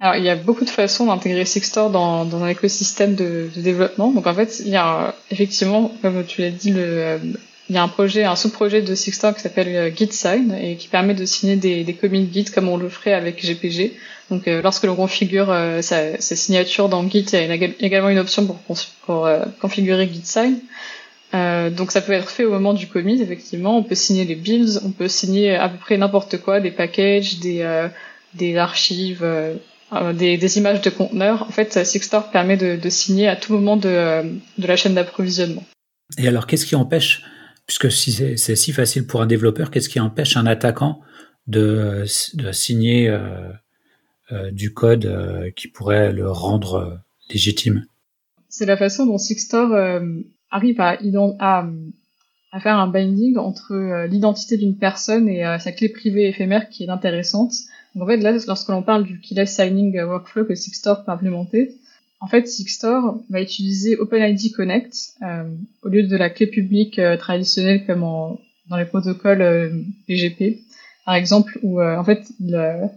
Alors, 0.04 0.18
il 0.18 0.24
y 0.26 0.30
a 0.30 0.36
beaucoup 0.36 0.66
de 0.66 0.70
façons 0.70 1.06
d'intégrer 1.06 1.46
Sixstore 1.46 1.90
dans, 1.90 2.26
dans 2.26 2.44
un 2.44 2.50
écosystème 2.50 3.16
de, 3.16 3.50
développement. 3.56 4.12
Donc, 4.12 4.28
en 4.28 4.34
fait, 4.34 4.60
il 4.60 4.68
y 4.68 4.76
a 4.76 5.16
effectivement, 5.32 5.94
comme 6.02 6.26
tu 6.26 6.42
l'as 6.42 6.50
dit, 6.50 6.72
le, 6.72 7.20
il 7.70 7.76
y 7.76 7.78
a 7.78 7.84
un 7.84 7.88
projet, 7.88 8.26
un 8.26 8.36
sous-projet 8.36 8.82
de 8.82 8.96
Sixstore 8.96 9.34
qui 9.34 9.40
s'appelle 9.40 9.70
euh, 9.70 9.90
GitSign 9.96 10.54
et 10.62 10.76
qui 10.76 10.90
permet 10.90 11.14
de 11.14 11.24
signer 11.24 11.56
des, 11.56 11.86
des 11.86 11.94
commits 11.94 12.30
Git 12.34 12.46
comme 12.46 12.68
on 12.68 12.76
le 12.76 12.90
ferait 12.90 13.14
avec 13.14 13.42
GPG. 13.42 13.94
Donc, 14.30 14.50
euh, 14.50 14.62
lorsque 14.62 14.84
l'on 14.84 14.98
configure 14.98 15.50
euh, 15.50 15.82
sa, 15.82 16.20
signature 16.20 16.90
dans 16.90 17.10
Git, 17.10 17.26
il 17.32 17.40
y 17.40 17.64
a 17.64 17.70
également 17.80 18.10
une 18.10 18.20
option 18.20 18.46
pour 19.06 19.30
configurer 19.62 20.10
GitSign. 20.12 20.60
Euh, 21.34 21.70
donc 21.70 21.92
ça 21.92 22.02
peut 22.02 22.12
être 22.12 22.30
fait 22.30 22.46
au 22.46 22.52
moment 22.52 22.74
du 22.74 22.88
commit, 22.88 23.22
effectivement. 23.22 23.78
On 23.78 23.84
peut 23.84 23.96
signer 23.96 24.26
les 24.26 24.36
builds, 24.36 24.82
on 24.84 24.92
peut 24.92 25.08
signer 25.08 25.56
à 25.56 25.70
peu 25.70 25.78
près 25.78 25.98
n'importe 25.98 26.38
quoi, 26.38 26.60
des 26.60 26.72
packages, 26.72 27.40
des, 27.40 27.90
des 28.36 28.58
archives, 28.58 29.24
euh, 29.94 30.14
des, 30.14 30.38
des, 30.38 30.58
images 30.58 30.82
de 30.82 30.90
conteneurs. 30.90 31.44
En 31.44 31.52
fait, 31.52 31.86
Sixstore 31.86 32.32
permet 32.32 32.58
de, 32.58 32.76
de 32.76 32.90
signer 32.90 33.28
à 33.28 33.36
tout 33.36 33.54
moment 33.54 33.78
de, 33.78 33.90
euh, 33.90 34.24
de 34.58 34.68
la 34.68 34.76
chaîne 34.76 34.96
d'approvisionnement. 34.96 35.64
Et 36.18 36.28
alors, 36.28 36.48
qu'est-ce 36.48 36.66
qui 36.66 36.76
empêche, 36.76 37.24
puisque 37.66 37.92
si 37.92 38.12
c'est 38.38 38.56
si 38.56 38.72
facile 38.72 39.06
pour 39.06 39.22
un 39.22 39.28
développeur, 39.28 39.72
qu'est-ce 39.72 39.90
qui 39.90 40.00
empêche 40.00 40.38
un 40.38 40.46
attaquant 40.46 41.02
de, 41.48 42.06
de 42.34 42.52
signer 42.52 43.10
euh, 43.10 43.52
euh, 44.32 44.52
du 44.52 44.74
code 44.74 45.06
euh, 45.06 45.52
qui 45.52 45.68
pourrait 45.68 46.12
le 46.12 46.30
rendre 46.32 47.00
légitime? 47.30 47.86
C'est 48.50 48.66
la 48.66 48.78
façon 48.78 49.06
dont 49.06 49.18
Sixstore 49.18 50.00
arrive 50.54 50.80
à, 50.80 50.98
à, 51.40 51.68
à, 52.52 52.60
faire 52.60 52.78
un 52.78 52.88
binding 52.88 53.38
entre 53.38 54.06
l'identité 54.06 54.58
d'une 54.58 54.78
personne 54.78 55.28
et 55.28 55.44
sa 55.60 55.72
clé 55.72 55.90
privée 55.90 56.28
éphémère 56.30 56.70
qui 56.70 56.84
est 56.84 56.90
intéressante. 56.90 57.54
En 58.00 58.06
fait, 58.06 58.18
là, 58.18 58.32
lorsque 58.48 58.70
l'on 58.70 58.84
parle 58.84 59.04
du 59.04 59.20
keyless 59.20 59.56
signing 59.56 60.00
workflow 60.02 60.46
que 60.46 60.56
Sixstore 60.56 61.04
peut 61.04 61.12
implémenter, 61.12 61.76
en 62.20 62.28
fait, 62.28 62.48
Sixstore 62.48 63.20
va 63.30 63.42
utiliser 63.42 63.98
OpenID 63.98 64.54
Connect 64.56 64.96
euh, 65.22 65.44
au 65.82 65.90
lieu 65.90 66.04
de 66.04 66.16
la 66.16 66.30
clé 66.30 66.48
publique 66.48 66.98
euh, 66.98 67.18
traditionnelle 67.18 67.86
comme 67.86 68.04
en, 68.04 68.40
dans 68.70 68.78
les 68.78 68.86
protocoles 68.86 69.42
euh, 69.42 69.70
BGP, 70.08 70.60
par 71.06 71.16
exemple, 71.16 71.60
où 71.64 71.82
euh, 71.82 71.98
en 71.98 72.04
fait 72.04 72.26
il, 72.40 72.56
euh, 72.56 72.88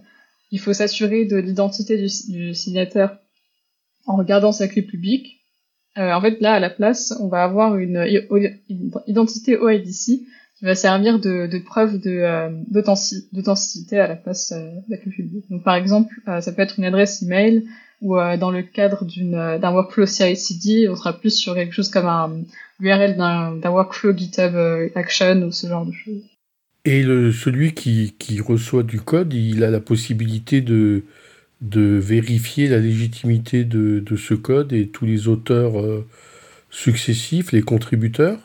il 0.51 0.59
faut 0.59 0.73
s'assurer 0.73 1.25
de 1.25 1.37
l'identité 1.37 1.97
du, 1.97 2.07
du, 2.29 2.55
signataire 2.55 3.17
en 4.05 4.15
regardant 4.15 4.51
sa 4.51 4.67
clé 4.67 4.81
publique. 4.81 5.36
En 5.97 6.21
fait, 6.21 6.39
là, 6.41 6.53
à 6.53 6.59
la 6.59 6.69
place, 6.69 7.13
on 7.19 7.27
va 7.27 7.43
avoir 7.43 7.77
une, 7.77 8.05
identité 9.07 9.57
OIDC 9.57 10.21
qui 10.57 10.65
va 10.65 10.75
servir 10.75 11.19
de, 11.19 11.59
preuve 11.59 11.99
euh, 12.05 12.49
d'authenticité 13.31 13.99
à 13.99 14.07
la 14.07 14.15
place 14.15 14.53
euh, 14.55 14.71
de 14.87 14.95
la. 14.95 14.97
Donc 15.49 15.63
par 15.63 15.75
exemple, 15.75 16.13
euh, 16.27 16.41
ça 16.41 16.51
peut 16.51 16.63
être 16.63 16.79
une 16.79 16.85
adresse 16.85 17.21
email 17.21 17.63
ou 18.01 18.15
dans 18.39 18.51
le 18.51 18.61
cadre 18.61 19.05
d'un 19.05 19.71
workflow 19.71 20.05
CI/CD, 20.05 20.87
on 20.87 20.95
sera 20.95 21.13
plus 21.13 21.35
sur 21.35 21.55
quelque 21.55 21.73
chose 21.73 21.89
comme 21.89 22.05
un 22.05 22.43
URL 22.79 23.17
d'un 23.17 23.71
workflow 23.71 24.15
GitHub 24.15 24.53
Action 24.93 25.41
ou 25.41 25.51
ce 25.51 25.65
genre 25.65 25.83
de 25.83 25.91
choses. 25.91 26.21
Et 26.85 27.01
celui 27.01 27.73
qui, 27.73 28.13
qui 28.19 28.39
reçoit 28.39 28.83
du 28.83 29.01
code, 29.01 29.33
il 29.33 29.63
a 29.63 29.71
la 29.71 29.79
possibilité 29.79 30.61
de 30.61 31.05
de 31.61 31.81
vérifier 31.81 32.67
la 32.67 32.77
légitimité 32.77 33.63
de, 33.63 34.03
ce 34.15 34.33
code 34.33 34.73
et 34.73 34.87
tous 34.87 35.05
les 35.05 35.27
auteurs 35.27 35.73
successifs, 36.69 37.51
les 37.51 37.61
contributeurs? 37.61 38.39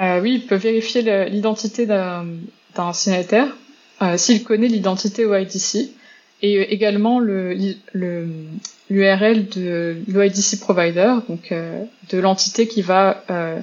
Euh, 0.00 0.20
oui, 0.20 0.40
il 0.40 0.46
peut 0.46 0.56
vérifier 0.56 1.02
l'identité 1.28 1.86
d'un 1.86 2.24
signataire 2.92 3.54
euh, 4.02 4.16
s'il 4.16 4.42
connaît 4.44 4.68
l'identité 4.68 5.26
OIDC 5.26 5.90
et 6.42 6.58
également 6.72 7.20
l'URL 7.20 7.78
de 8.88 9.96
l'OIDC 10.08 10.58
provider, 10.58 11.16
donc 11.28 11.52
euh, 11.52 11.84
de 12.10 12.18
l'entité 12.18 12.66
qui 12.66 12.80
va 12.80 13.22
euh, 13.28 13.60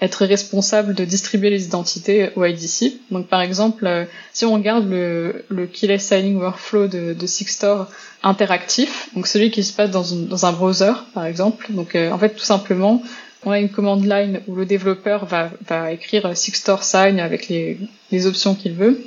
être 0.00 0.24
responsable 0.24 0.94
de 0.94 1.04
distribuer 1.04 1.50
les 1.50 1.64
identités 1.64 2.30
OIDC. 2.36 2.94
Donc 3.10 3.28
par 3.28 3.42
exemple, 3.42 3.86
euh, 3.86 4.04
si 4.32 4.44
on 4.44 4.54
regarde 4.54 4.88
le, 4.88 5.44
le 5.48 5.66
keyless 5.66 6.04
signing 6.04 6.36
workflow 6.38 6.86
de, 6.86 7.12
de 7.14 7.26
Sixstore 7.26 7.88
interactif, 8.22 9.08
donc 9.14 9.26
celui 9.26 9.50
qui 9.50 9.62
se 9.64 9.72
passe 9.72 9.90
dans, 9.90 10.04
dans 10.28 10.46
un 10.46 10.52
browser 10.52 10.92
par 11.14 11.26
exemple, 11.26 11.66
donc 11.70 11.94
en 11.96 12.18
fait 12.18 12.30
tout 12.30 12.44
simplement 12.44 13.02
on 13.44 13.50
a 13.50 13.58
une 13.58 13.70
commande 13.70 14.04
line 14.04 14.40
où 14.46 14.54
le 14.54 14.66
développeur 14.66 15.24
va, 15.24 15.50
va 15.66 15.92
écrire 15.92 16.36
Sixstore 16.36 16.84
sign 16.84 17.18
avec 17.20 17.48
les, 17.48 17.78
les 18.10 18.26
options 18.26 18.54
qu'il 18.54 18.74
veut. 18.74 19.02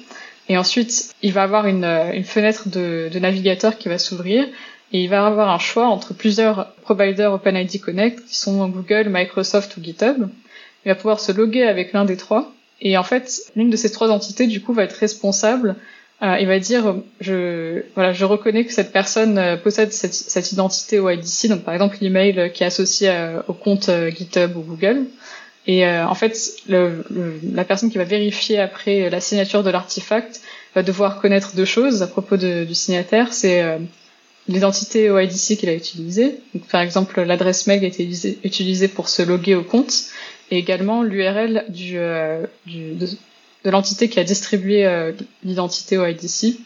Et 0.50 0.58
ensuite, 0.58 1.14
il 1.22 1.32
va 1.32 1.44
avoir 1.44 1.68
une, 1.68 1.86
une 1.86 2.24
fenêtre 2.24 2.68
de, 2.68 3.10
de 3.12 3.20
navigateur 3.20 3.78
qui 3.78 3.88
va 3.90 3.98
s'ouvrir 3.98 4.46
et 4.92 5.04
il 5.04 5.10
va 5.10 5.26
avoir 5.26 5.50
un 5.50 5.60
choix 5.60 5.88
entre 5.88 6.14
plusieurs 6.14 6.74
providers 6.82 7.32
OpenID 7.34 7.80
Connect 7.80 8.26
qui 8.26 8.36
sont 8.36 8.68
Google, 8.68 9.10
Microsoft 9.10 9.78
ou 9.78 9.84
GitHub. 9.84 10.28
Il 10.86 10.90
va 10.90 10.96
pouvoir 10.96 11.20
se 11.20 11.32
loguer 11.32 11.64
avec 11.64 11.94
l'un 11.94 12.06
des 12.06 12.18
trois. 12.18 12.54
Et 12.82 12.98
en 12.98 13.04
fait, 13.04 13.44
l'une 13.56 13.70
de 13.70 13.78
ces 13.78 13.92
trois 13.92 14.10
entités, 14.10 14.48
du 14.48 14.62
coup, 14.62 14.74
va 14.74 14.84
être 14.84 14.98
responsable. 14.98 15.76
Euh, 16.24 16.38
il 16.40 16.48
va 16.48 16.58
dire 16.60 16.96
je 17.20 17.82
voilà 17.96 18.14
je 18.14 18.24
reconnais 18.24 18.64
que 18.64 18.72
cette 18.72 18.94
personne 18.94 19.38
euh, 19.38 19.58
possède 19.58 19.92
cette, 19.92 20.52
identité 20.54 21.00
OIDC 21.00 21.48
donc 21.50 21.64
par 21.64 21.74
exemple 21.74 21.98
l'email 22.00 22.52
qui 22.54 22.64
est 22.64 22.68
associé 22.68 23.10
euh, 23.10 23.42
au 23.50 23.54
compte 23.54 23.90
GitHub 24.16 24.56
ou 24.56 24.62
Google. 24.62 25.06
Et 25.66 25.88
en 25.88 26.14
fait 26.14 26.38
la 26.68 27.64
personne 27.64 27.90
qui 27.90 27.98
va 27.98 28.04
vérifier 28.04 28.60
après 28.60 29.10
la 29.10 29.22
signature 29.22 29.64
de 29.64 29.70
l'artefact 29.70 30.42
va 30.76 30.84
devoir 30.84 31.22
connaître 31.22 31.56
deux 31.56 31.64
choses 31.64 32.04
à 32.04 32.08
propos 32.08 32.36
du 32.36 32.76
signataire. 32.76 33.32
C'est 33.32 33.64
l'identité 34.50 35.10
OIDC 35.10 35.56
qu'il 35.58 35.70
a 35.70 35.74
utilisée. 35.74 36.36
Donc 36.54 36.68
par 36.68 36.82
exemple 36.82 37.22
l'adresse 37.22 37.66
mail 37.66 37.82
a 37.86 37.88
été 37.88 38.06
utilisée 38.44 38.88
pour 38.90 39.08
se 39.08 39.22
loguer 39.22 39.56
au 39.56 39.64
compte 39.64 39.94
et 40.54 40.58
également 40.60 41.02
l'URL 41.02 41.66
du 41.68 41.94
de, 41.96 43.08
l'entité 43.66 44.08
qui 44.08 44.20
a 44.20 44.24
distribué 44.24 44.86
euh, 44.86 45.14
l'identité 45.44 45.98
OIDC. 45.98 46.58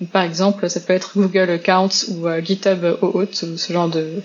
Donc, 0.00 0.10
par 0.10 0.22
exemple, 0.22 0.68
ça 0.68 0.80
peut 0.80 0.92
être 0.92 1.12
Google 1.16 1.50
Accounts 1.50 2.08
ou 2.08 2.26
euh, 2.26 2.40
GitHub 2.42 2.84
OAuth 3.02 3.42
ou 3.42 3.56
ce 3.56 3.72
genre 3.72 3.88
de 3.88 4.22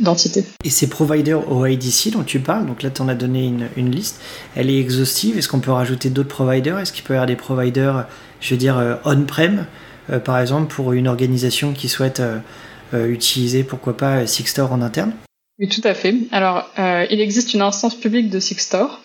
d'entité. 0.00 0.44
Et 0.64 0.70
ces 0.70 0.88
providers 0.88 1.50
OIDC 1.50 2.10
dont 2.12 2.24
tu 2.24 2.40
parles, 2.40 2.66
donc 2.66 2.82
là 2.82 2.90
tu 2.90 3.00
en 3.00 3.08
as 3.08 3.14
donné 3.14 3.46
une, 3.46 3.68
une, 3.76 3.92
liste, 3.92 4.20
elle 4.56 4.68
est 4.68 4.78
exhaustive 4.78 5.38
Est-ce 5.38 5.48
qu'on 5.48 5.60
peut 5.60 5.70
rajouter 5.70 6.10
d'autres 6.10 6.28
providers? 6.28 6.80
Est-ce 6.80 6.92
qu'il 6.92 7.04
peut 7.04 7.14
y 7.14 7.16
avoir 7.16 7.28
des 7.28 7.36
providers, 7.36 8.06
je 8.40 8.50
veux 8.50 8.58
dire, 8.58 8.76
euh, 8.76 8.96
on-prem, 9.04 9.66
euh, 10.10 10.18
par 10.18 10.40
exemple, 10.40 10.74
pour 10.74 10.92
une 10.92 11.06
organisation 11.06 11.72
qui 11.72 11.88
souhaite 11.88 12.20
euh, 12.20 13.06
utiliser, 13.08 13.62
pourquoi 13.62 13.96
pas, 13.96 14.26
Sixstore 14.26 14.72
en 14.72 14.82
interne? 14.82 15.12
Oui, 15.58 15.68
tout 15.68 15.82
à 15.84 15.94
fait. 15.94 16.14
Alors, 16.32 16.68
il 16.78 17.20
existe 17.20 17.54
une 17.54 17.62
instance 17.62 17.94
publique 17.94 18.28
de 18.28 18.40
Sixstore 18.40 19.00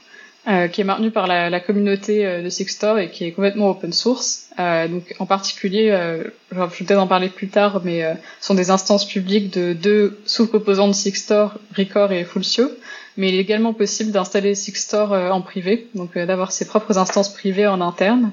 euh, 0.47 0.67
qui 0.67 0.81
est 0.81 0.83
maintenu 0.85 1.11
par 1.11 1.27
la, 1.27 1.59
communauté 1.59 2.25
euh, 2.25 2.41
de 2.41 2.49
Sixstore 2.49 2.97
et 2.97 3.11
qui 3.11 3.25
est 3.25 3.33
complètement 3.33 3.69
open 3.69 3.91
source. 3.91 4.47
Euh, 4.57 4.87
donc 4.87 5.13
en 5.19 5.25
particulier, 5.25 5.91
euh, 5.91 6.23
je 6.51 6.59
vais 6.59 6.67
peut-être 6.85 6.99
en 6.99 7.07
parler 7.07 7.29
plus 7.29 7.49
tard, 7.49 7.81
mais 7.83 8.03
euh, 8.03 8.13
ce 8.39 8.47
sont 8.47 8.55
des 8.55 8.71
instances 8.71 9.05
publiques 9.05 9.53
de 9.53 9.73
deux 9.73 10.17
sous-composants 10.25 10.87
de 10.87 10.93
Sixstore, 10.93 11.55
Record 11.77 12.13
et 12.13 12.23
Fulcio. 12.23 12.69
Mais 13.17 13.29
il 13.29 13.35
est 13.35 13.39
également 13.39 13.73
possible 13.73 14.11
d'installer 14.11 14.55
Sixstore 14.55 15.11
en 15.11 15.41
privé, 15.41 15.89
donc 15.93 16.17
d'avoir 16.17 16.53
ses 16.53 16.65
propres 16.65 16.97
instances 16.97 17.33
privées 17.33 17.67
en 17.67 17.81
interne. 17.81 18.31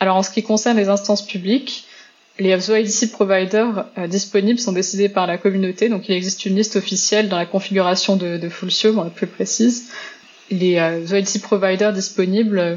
Alors 0.00 0.16
en 0.16 0.24
ce 0.24 0.30
qui 0.30 0.42
concerne 0.42 0.76
les 0.76 0.88
instances 0.88 1.24
publiques, 1.24 1.86
les 2.38 2.70
OIDC 2.70 3.12
providers 3.12 3.86
euh, 3.96 4.06
disponibles 4.06 4.58
sont 4.58 4.72
décidés 4.72 5.08
par 5.08 5.26
la 5.26 5.38
communauté, 5.38 5.88
donc 5.88 6.08
il 6.08 6.14
existe 6.14 6.46
une 6.46 6.56
liste 6.56 6.76
officielle 6.76 7.28
dans 7.28 7.36
la 7.36 7.46
configuration 7.46 8.16
de, 8.16 8.36
de 8.36 8.48
Fulcio, 8.48 8.92
bon, 8.92 9.08
plus 9.10 9.26
précise, 9.26 9.90
les 10.50 10.78
euh, 10.78 11.06
OLT 11.10 11.40
providers 11.42 11.92
disponibles 11.92 12.58
euh, 12.58 12.76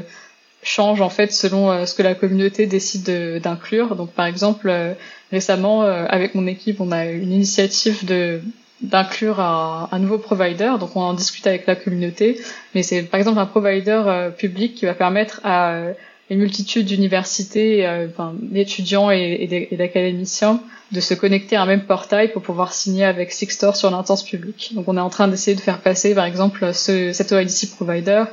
changent 0.62 1.00
en 1.00 1.10
fait 1.10 1.32
selon 1.32 1.70
euh, 1.70 1.86
ce 1.86 1.94
que 1.94 2.02
la 2.02 2.14
communauté 2.14 2.66
décide 2.66 3.40
d'inclure. 3.42 3.96
Donc 3.96 4.10
par 4.10 4.26
exemple, 4.26 4.96
récemment, 5.30 5.82
avec 5.82 6.34
mon 6.34 6.46
équipe, 6.46 6.80
on 6.80 6.92
a 6.92 7.06
une 7.06 7.32
initiative 7.32 8.04
de 8.04 8.40
d'inclure 8.80 9.40
un, 9.40 9.88
un, 9.90 9.98
nouveau 9.98 10.18
provider, 10.18 10.74
donc 10.78 10.94
on 10.94 11.00
en 11.00 11.12
discute 11.12 11.44
avec 11.48 11.66
la 11.66 11.74
communauté, 11.74 12.40
mais 12.76 12.84
c'est 12.84 13.02
par 13.02 13.18
exemple 13.18 13.40
un 13.40 13.46
provider 13.46 14.30
public 14.38 14.76
qui 14.76 14.86
va 14.86 14.94
permettre 14.94 15.40
à 15.42 15.82
une 16.30 16.38
multitude 16.38 16.86
d'universités, 16.86 17.86
euh, 17.86 18.08
enfin, 18.08 18.34
d'étudiants 18.40 19.10
et, 19.10 19.68
d'académiciens 19.72 20.60
de 20.92 21.00
se 21.00 21.14
connecter 21.14 21.56
à 21.56 21.62
un 21.62 21.66
même 21.66 21.84
portail 21.84 22.32
pour 22.32 22.42
pouvoir 22.42 22.72
signer 22.72 23.04
avec 23.04 23.32
Sixstore 23.32 23.76
sur 23.76 23.90
l'instance 23.90 24.24
publique. 24.24 24.72
Donc 24.74 24.88
on 24.88 24.96
est 24.96 25.00
en 25.00 25.10
train 25.10 25.28
d'essayer 25.28 25.54
de 25.54 25.60
faire 25.60 25.80
passer 25.80 26.14
par 26.14 26.24
exemple 26.24 26.72
ce, 26.72 27.12
cet 27.12 27.32
OIDC 27.32 27.70
provider. 27.76 28.24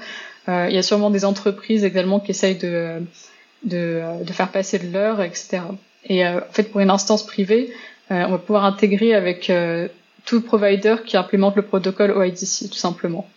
Euh, 0.48 0.68
il 0.70 0.76
y 0.76 0.78
a 0.78 0.84
sûrement 0.84 1.10
des 1.10 1.26
entreprises 1.26 1.84
également 1.84 2.20
qui 2.20 2.32
essayent 2.32 2.58
de, 2.58 3.02
de, 3.64 4.02
de 4.24 4.34
faire 4.34 4.52
passer 4.52 4.80
de 4.80 4.92
l'heure, 4.92 5.22
etc. 5.22 5.62
Et 6.06 6.26
euh, 6.26 6.40
en 6.40 6.54
fait 6.54 6.64
pour 6.64 6.82
une 6.82 6.90
instance 6.90 7.26
privée, 7.26 7.74
euh, 8.12 8.24
on 8.28 8.32
va 8.32 8.38
pouvoir 8.38 8.66
intégrer 8.66 9.14
avec 9.14 9.50
euh, 9.50 9.88
tout 10.26 10.42
provider 10.42 10.96
qui 11.06 11.18
implémente 11.18 11.56
le 11.56 11.64
protocole 11.64 12.12
OIDC 12.12 12.70
tout 12.70 12.78
simplement. 12.78 13.28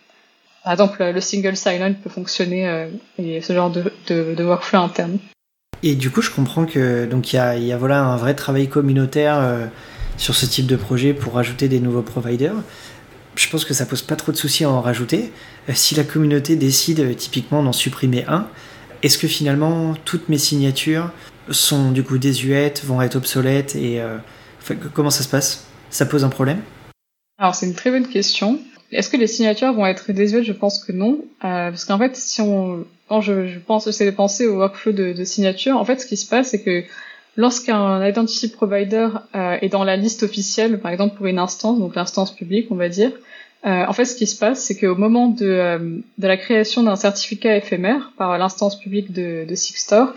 Par 0.63 0.73
exemple, 0.73 1.03
le 1.03 1.21
single 1.21 1.55
sign-on 1.55 1.93
peut 1.93 2.09
fonctionner 2.09 2.89
et 3.17 3.41
ce 3.41 3.53
genre 3.53 3.69
de, 3.69 3.91
de, 4.07 4.35
de 4.35 4.43
workflow 4.43 4.79
interne. 4.79 5.17
Et 5.81 5.95
du 5.95 6.09
coup, 6.11 6.21
je 6.21 6.31
comprends 6.31 6.65
que 6.65 7.05
donc 7.05 7.31
il 7.31 7.37
y 7.37 7.39
a, 7.39 7.55
y 7.55 7.71
a, 7.71 7.77
voilà 7.77 8.03
un 8.03 8.17
vrai 8.17 8.33
travail 8.35 8.67
communautaire 8.67 9.69
sur 10.17 10.35
ce 10.35 10.45
type 10.45 10.67
de 10.67 10.75
projet 10.75 11.13
pour 11.13 11.33
rajouter 11.35 11.67
des 11.69 11.79
nouveaux 11.79 12.01
providers. 12.01 12.55
Je 13.35 13.49
pense 13.49 13.63
que 13.63 13.73
ça 13.73 13.85
pose 13.85 14.01
pas 14.01 14.17
trop 14.17 14.33
de 14.33 14.37
soucis 14.37 14.65
à 14.65 14.69
en 14.69 14.81
rajouter. 14.81 15.31
si 15.73 15.95
la 15.95 16.03
communauté 16.03 16.55
décide 16.55 17.15
typiquement 17.15 17.63
d'en 17.63 17.71
supprimer 17.71 18.25
un, 18.27 18.47
est-ce 19.01 19.17
que 19.17 19.27
finalement 19.27 19.93
toutes 20.03 20.27
mes 20.27 20.37
signatures 20.37 21.11
sont 21.49 21.91
du 21.91 22.03
coup 22.03 22.17
désuètes, 22.17 22.83
vont 22.83 23.01
être 23.01 23.15
obsolètes 23.15 23.75
et 23.75 24.01
comment 24.93 25.09
ça 25.09 25.23
se 25.23 25.29
passe? 25.29 25.65
Ça 25.89 26.05
pose 26.05 26.23
un 26.23 26.29
problème? 26.29 26.61
Alors 27.37 27.55
c'est 27.55 27.65
une 27.65 27.75
très 27.75 27.89
bonne 27.89 28.07
question. 28.07 28.59
Est-ce 28.91 29.09
que 29.09 29.17
les 29.17 29.27
signatures 29.27 29.73
vont 29.73 29.85
être 29.85 30.11
désuètes? 30.11 30.43
Je 30.43 30.53
pense 30.53 30.83
que 30.83 30.91
non, 30.91 31.19
euh, 31.43 31.69
parce 31.69 31.85
qu'en 31.85 31.97
fait, 31.97 32.15
si 32.15 32.41
quand 33.07 33.21
je, 33.21 33.47
je 33.47 33.59
pense, 33.59 33.85
j'essaie 33.85 34.05
de 34.05 34.15
penser 34.15 34.47
au 34.47 34.57
workflow 34.57 34.91
de, 34.91 35.13
de 35.13 35.23
signature, 35.23 35.77
en 35.77 35.85
fait, 35.85 35.99
ce 35.99 36.05
qui 36.05 36.17
se 36.17 36.27
passe, 36.27 36.49
c'est 36.49 36.63
que 36.63 36.83
lorsqu'un 37.35 38.05
identity 38.05 38.49
provider 38.49 39.09
euh, 39.35 39.57
est 39.61 39.69
dans 39.69 39.83
la 39.83 39.95
liste 39.95 40.23
officielle, 40.23 40.79
par 40.79 40.91
exemple 40.91 41.15
pour 41.15 41.27
une 41.27 41.39
instance, 41.39 41.79
donc 41.79 41.95
l'instance 41.95 42.35
publique, 42.35 42.67
on 42.71 42.75
va 42.75 42.89
dire, 42.89 43.11
euh, 43.65 43.85
en 43.85 43.93
fait, 43.93 44.05
ce 44.05 44.15
qui 44.15 44.25
se 44.25 44.37
passe, 44.37 44.61
c'est 44.61 44.77
qu'au 44.77 44.95
moment 44.95 45.27
de, 45.27 45.45
euh, 45.45 45.77
de 46.17 46.27
la 46.27 46.37
création 46.37 46.83
d'un 46.83 46.95
certificat 46.95 47.57
éphémère 47.57 48.13
par 48.17 48.37
l'instance 48.37 48.79
publique 48.79 49.11
de, 49.11 49.45
de 49.47 49.55
Sixstore, 49.55 50.13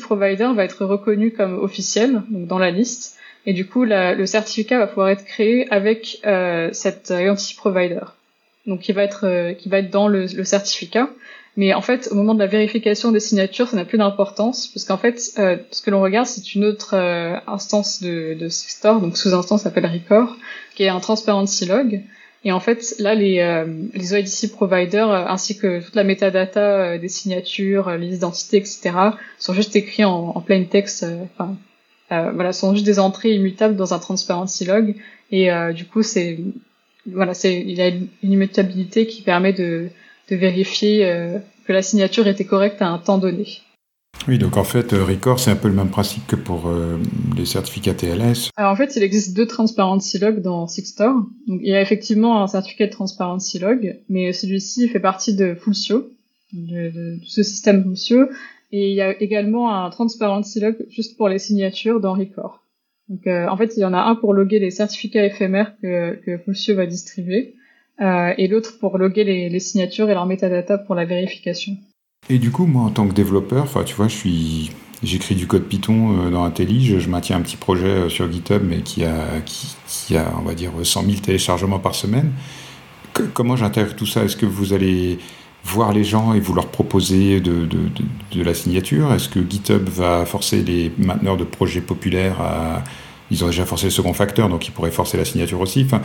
provider 0.00 0.48
va 0.54 0.64
être 0.64 0.86
reconnu 0.86 1.30
comme 1.30 1.58
officiel, 1.58 2.22
donc 2.30 2.46
dans 2.46 2.58
la 2.58 2.70
liste, 2.70 3.18
et 3.46 3.52
du 3.52 3.66
coup, 3.66 3.84
le 3.84 4.26
certificat 4.26 4.78
va 4.78 4.86
pouvoir 4.86 5.08
être 5.08 5.24
créé 5.24 5.72
avec 5.72 6.18
euh, 6.26 6.68
cet 6.72 7.10
identity 7.10 7.54
provider. 7.54 8.00
Donc, 8.66 8.88
il 8.88 8.94
va 8.94 9.04
être, 9.04 9.26
euh, 9.26 9.52
qui 9.54 9.68
va 9.68 9.78
être 9.78 9.90
dans 9.90 10.08
le, 10.08 10.26
certificat. 10.26 11.08
Mais 11.56 11.72
en 11.72 11.80
fait, 11.80 12.08
au 12.10 12.14
moment 12.14 12.34
de 12.34 12.38
la 12.38 12.46
vérification 12.46 13.12
des 13.12 13.20
signatures, 13.20 13.68
ça 13.68 13.76
n'a 13.76 13.86
plus 13.86 13.96
d'importance, 13.96 14.66
parce 14.68 14.84
qu'en 14.84 14.98
fait, 14.98 15.18
euh, 15.38 15.56
ce 15.70 15.80
que 15.80 15.90
l'on 15.90 16.02
regarde, 16.02 16.26
c'est 16.26 16.54
une 16.54 16.64
autre 16.64 16.94
euh, 16.94 17.36
instance 17.46 18.02
de, 18.02 18.34
de 18.34 18.48
Store, 18.50 19.00
donc 19.00 19.16
sous-instance 19.16 19.62
s'appelle 19.62 19.86
Record, 19.86 20.36
qui 20.74 20.82
est 20.82 20.88
un 20.88 21.00
transparency 21.00 21.64
log. 21.64 22.02
Et 22.44 22.52
en 22.52 22.60
fait, 22.60 22.96
là, 22.98 23.14
les, 23.14 23.40
euh, 23.40 23.64
les 23.94 24.12
OIDC 24.12 24.52
providers, 24.52 25.10
ainsi 25.10 25.56
que 25.56 25.82
toute 25.82 25.94
la 25.94 26.04
metadata 26.04 26.98
des 26.98 27.08
signatures, 27.08 27.90
les 27.96 28.14
identités, 28.14 28.58
etc., 28.58 28.92
sont 29.38 29.54
juste 29.54 29.74
écrits 29.76 30.04
en, 30.04 30.40
plain 30.42 30.62
text, 30.64 31.06
enfin, 31.34 31.56
euh, 32.12 32.30
voilà, 32.32 32.52
sont 32.52 32.72
juste 32.72 32.86
des 32.86 32.98
entrées 32.98 33.34
immutables 33.34 33.76
dans 33.76 33.94
un 33.94 33.98
transparency 33.98 34.64
log. 34.64 34.94
Et 35.30 35.50
euh, 35.50 35.72
du 35.72 35.84
coup, 35.86 36.02
c'est 36.02 36.38
voilà, 37.06 37.34
c'est 37.34 37.60
il 37.60 37.72
y 37.72 37.82
a 37.82 37.88
une 37.88 38.08
immutabilité 38.22 39.06
qui 39.06 39.22
permet 39.22 39.52
de, 39.52 39.88
de 40.30 40.36
vérifier 40.36 41.06
euh, 41.06 41.38
que 41.66 41.72
la 41.72 41.82
signature 41.82 42.26
était 42.26 42.44
correcte 42.44 42.80
à 42.82 42.88
un 42.88 42.98
temps 42.98 43.18
donné. 43.18 43.60
Oui, 44.28 44.38
donc 44.38 44.56
en 44.56 44.64
fait, 44.64 44.92
Record, 44.92 45.38
c'est 45.38 45.50
un 45.50 45.56
peu 45.56 45.68
le 45.68 45.74
même 45.74 45.90
principe 45.90 46.26
que 46.26 46.36
pour 46.36 46.72
les 47.36 47.44
certificats 47.44 47.92
TLS. 47.92 48.50
Alors 48.56 48.72
en 48.72 48.76
fait, 48.76 48.96
il 48.96 49.02
existe 49.02 49.36
deux 49.36 49.46
transparency 49.46 50.18
logs 50.18 50.40
dans 50.40 50.66
Sixstore. 50.66 51.14
Donc 51.46 51.60
il 51.62 51.68
y 51.68 51.74
a 51.74 51.82
effectivement 51.82 52.42
un 52.42 52.46
certificat 52.46 52.86
de 52.86 52.92
transparency 52.92 53.58
log, 53.58 54.00
mais 54.08 54.32
celui-ci 54.32 54.88
fait 54.88 55.00
partie 55.00 55.34
de 55.34 55.54
Fulcio, 55.54 56.10
de, 56.54 56.90
de, 56.90 57.16
de 57.16 57.24
ce 57.26 57.42
système 57.42 57.82
Fulcio, 57.82 58.26
et 58.72 58.90
il 58.90 58.94
y 58.94 59.00
a 59.00 59.20
également 59.22 59.74
un 59.74 59.90
transparency 59.90 60.60
log 60.60 60.86
juste 60.88 61.16
pour 61.16 61.28
les 61.28 61.38
signatures 61.38 62.00
dans 62.00 62.14
Record. 62.14 62.62
Donc 63.08 63.26
euh, 63.26 63.46
en 63.48 63.56
fait, 63.56 63.76
il 63.76 63.80
y 63.80 63.84
en 63.84 63.94
a 63.94 64.00
un 64.00 64.16
pour 64.16 64.34
loguer 64.34 64.58
les 64.58 64.70
certificats 64.70 65.24
éphémères 65.24 65.74
que, 65.80 66.14
que 66.24 66.38
Fulcio 66.38 66.74
va 66.74 66.86
distribuer, 66.86 67.54
euh, 68.00 68.34
et 68.36 68.48
l'autre 68.48 68.78
pour 68.78 68.98
loguer 68.98 69.24
les, 69.24 69.60
signatures 69.60 70.10
et 70.10 70.14
leur 70.14 70.26
metadata 70.26 70.78
pour 70.78 70.94
la 70.94 71.04
vérification. 71.04 71.76
Et 72.28 72.38
du 72.38 72.50
coup, 72.50 72.66
moi, 72.66 72.82
en 72.82 72.90
tant 72.90 73.06
que 73.06 73.14
développeur, 73.14 73.68
tu 73.84 73.94
vois, 73.94 74.08
je 74.08 74.16
suis, 74.16 74.72
j'écris 75.04 75.36
du 75.36 75.46
code 75.46 75.64
Python 75.64 76.26
euh, 76.26 76.30
dans 76.30 76.42
IntelliJ, 76.42 76.98
je 76.98 77.08
maintiens 77.08 77.36
un 77.36 77.42
petit 77.42 77.56
projet 77.56 78.08
sur 78.08 78.30
GitHub, 78.30 78.62
mais 78.64 78.80
qui 78.80 79.04
a, 79.04 79.40
qui, 79.86 80.16
a, 80.16 80.32
on 80.38 80.42
va 80.42 80.54
dire, 80.54 80.72
100 80.82 81.04
000 81.04 81.16
téléchargements 81.18 81.78
par 81.78 81.94
semaine. 81.94 82.32
Comment 83.32 83.56
j'intègre 83.56 83.94
tout 83.94 84.04
ça? 84.04 84.24
Est-ce 84.24 84.36
que 84.36 84.44
vous 84.44 84.74
allez 84.74 85.18
voir 85.66 85.92
les 85.92 86.04
gens 86.04 86.32
et 86.32 86.40
vous 86.40 86.54
leur 86.54 86.68
proposer 86.68 87.40
de, 87.40 87.66
de, 87.66 88.42
la 88.42 88.54
signature? 88.54 89.12
Est-ce 89.12 89.28
que 89.28 89.40
GitHub 89.40 89.88
va 89.88 90.24
forcer 90.24 90.62
les 90.62 90.92
mainteneurs 90.98 91.36
de 91.36 91.44
projets 91.44 91.80
populaires 91.80 92.40
à... 92.40 92.84
Ils 93.32 93.42
ont 93.42 93.48
déjà 93.48 93.66
forcé 93.66 93.86
le 93.86 93.90
second 93.90 94.12
facteur, 94.12 94.48
donc 94.48 94.68
ils 94.68 94.70
pourraient 94.70 94.92
forcer 94.92 95.16
la 95.16 95.24
signature 95.24 95.60
aussi? 95.60 95.82
Enfin, 95.84 96.00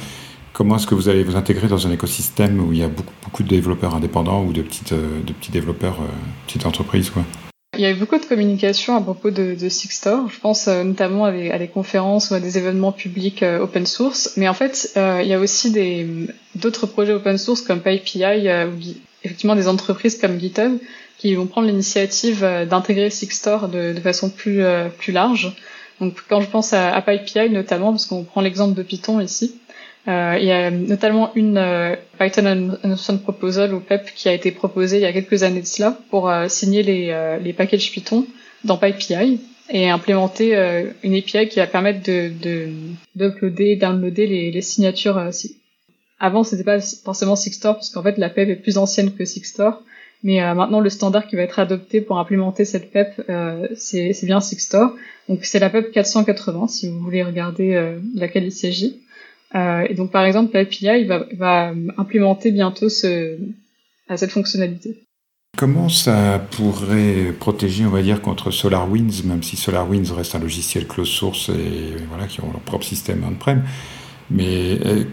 comment 0.53 0.77
est-ce 0.77 0.87
que 0.87 0.95
vous 0.95 1.07
allez 1.07 1.23
vous 1.23 1.35
intégrer 1.35 1.67
dans 1.67 1.85
un 1.85 1.91
écosystème 1.91 2.59
où 2.59 2.73
il 2.73 2.79
y 2.79 2.83
a 2.83 2.89
beaucoup, 2.89 3.43
de 3.43 3.47
développeurs 3.47 3.93
indépendants 3.93 4.43
ou 4.43 4.51
de, 4.51 4.63
petites, 4.63 4.93
euh, 4.93 5.21
de 5.25 5.31
petits 5.31 5.51
développeurs, 5.51 5.99
euh, 6.01 6.07
petites 6.47 6.65
entreprises 6.65 7.11
quoi? 7.11 7.23
Il 7.77 7.81
y 7.81 7.85
a 7.85 7.91
eu 7.91 7.95
beaucoup 7.95 8.17
de 8.17 8.25
communication 8.25 8.97
à 8.97 9.01
propos 9.01 9.29
de, 9.29 9.55
de 9.55 9.69
Sixstore. 9.69 10.27
Je 10.29 10.39
pense 10.39 10.67
euh, 10.67 10.83
notamment 10.83 11.25
à 11.25 11.31
des, 11.31 11.69
conférences 11.69 12.29
ou 12.31 12.33
à 12.33 12.39
des 12.39 12.57
événements 12.57 12.91
publics 12.91 13.43
open 13.43 13.85
source. 13.85 14.33
Mais 14.35 14.49
en 14.49 14.53
fait, 14.53 14.91
il 14.95 15.27
y 15.27 15.33
a 15.33 15.39
aussi 15.39 15.73
d'autres 16.55 16.85
projets 16.85 17.13
open 17.13 17.37
source 17.37 17.61
comme 17.61 17.79
PyPI 17.79 18.49
ou 18.67 18.77
effectivement 19.23 19.55
des 19.55 19.67
entreprises 19.67 20.17
comme 20.19 20.39
GitHub 20.39 20.77
qui 21.17 21.35
vont 21.35 21.45
prendre 21.45 21.67
l'initiative 21.67 22.41
d'intégrer 22.69 23.09
Sixstore 23.09 23.67
de, 23.67 23.93
de 23.93 23.99
façon 23.99 24.29
plus, 24.29 24.63
plus 24.97 25.11
large. 25.13 25.55
Donc 25.99 26.15
quand 26.27 26.41
je 26.41 26.49
pense 26.49 26.73
à, 26.73 26.93
à 26.95 27.01
PyPI 27.03 27.51
notamment, 27.51 27.91
parce 27.91 28.07
qu'on 28.07 28.23
prend 28.23 28.41
l'exemple 28.41 28.75
de 28.75 28.81
Python 28.81 29.19
ici, 29.19 29.53
euh, 30.07 30.35
il 30.39 30.45
y 30.47 30.51
a 30.51 30.71
notamment 30.71 31.31
une 31.35 31.57
euh, 31.57 31.95
Python 32.19 32.45
Announcement 32.83 33.19
Proposal 33.19 33.73
ou 33.73 33.79
PEP 33.79 34.11
qui 34.15 34.29
a 34.29 34.33
été 34.33 34.51
proposée 34.51 34.97
il 34.97 35.03
y 35.03 35.05
a 35.05 35.13
quelques 35.13 35.43
années 35.43 35.61
de 35.61 35.67
cela 35.67 35.95
pour 36.09 36.27
euh, 36.27 36.47
signer 36.47 36.81
les, 36.81 37.09
euh, 37.11 37.37
les 37.37 37.53
packages 37.53 37.91
Python 37.91 38.25
dans 38.63 38.77
PyPI 38.77 39.39
et 39.69 39.89
implémenter 39.89 40.55
euh, 40.57 40.85
une 41.03 41.15
API 41.15 41.47
qui 41.49 41.59
va 41.59 41.67
permettre 41.67 42.01
de 42.03 42.31
d'uploader, 43.15 43.75
downloader 43.75 44.25
les, 44.25 44.51
les 44.51 44.61
signatures. 44.61 45.29
Avant, 46.21 46.43
c'était 46.45 46.63
pas 46.63 46.79
forcément 46.79 47.35
Sixstore 47.35 47.75
parce 47.75 47.89
qu'en 47.89 48.03
fait 48.03 48.17
la 48.17 48.29
PEP 48.29 48.49
est 48.49 48.55
plus 48.55 48.77
ancienne 48.77 49.11
que 49.11 49.25
Sixstore. 49.25 49.81
Mais 50.23 50.39
maintenant, 50.53 50.79
le 50.79 50.91
standard 50.91 51.25
qui 51.25 51.35
va 51.35 51.41
être 51.41 51.57
adopté 51.57 51.99
pour 51.99 52.19
implémenter 52.19 52.63
cette 52.63 52.91
PEP, 52.91 53.23
c'est 53.75 54.25
bien 54.25 54.39
Sixstore. 54.39 54.93
Donc 55.27 55.45
c'est 55.45 55.57
la 55.57 55.71
PEP 55.71 55.91
480 55.91 56.67
si 56.67 56.89
vous 56.89 56.99
voulez 56.99 57.23
regarder 57.23 57.97
laquelle 58.13 58.43
il 58.43 58.51
s'agit. 58.51 59.01
Euh, 59.55 59.85
et 59.89 59.93
donc, 59.93 60.11
par 60.11 60.25
exemple, 60.25 60.53
l'API 60.53 61.05
va, 61.05 61.73
implémenter 61.97 62.51
bientôt 62.51 62.89
ce, 62.89 63.37
cette 64.15 64.31
fonctionnalité. 64.31 65.03
Comment 65.57 65.89
ça 65.89 66.41
pourrait 66.51 67.33
protéger, 67.37 67.85
on 67.85 67.89
va 67.89 68.01
dire, 68.01 68.21
contre 68.21 68.51
SolarWinds, 68.51 69.23
même 69.25 69.43
si 69.43 69.57
SolarWinds 69.57 70.13
reste 70.15 70.33
un 70.33 70.39
logiciel 70.39 70.87
close 70.87 71.09
source 71.09 71.49
et 71.49 71.97
voilà, 72.07 72.25
qui 72.25 72.41
ont 72.41 72.51
leur 72.51 72.61
propre 72.61 72.85
système 72.85 73.23
on-prem 73.27 73.63
mais 74.31 74.79
euh, 74.85 75.03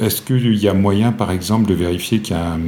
est-ce 0.00 0.22
qu'il 0.22 0.56
y 0.56 0.68
a 0.68 0.74
moyen, 0.74 1.12
par 1.12 1.30
exemple, 1.30 1.68
de 1.68 1.74
vérifier 1.74 2.20
qu'un 2.20 2.58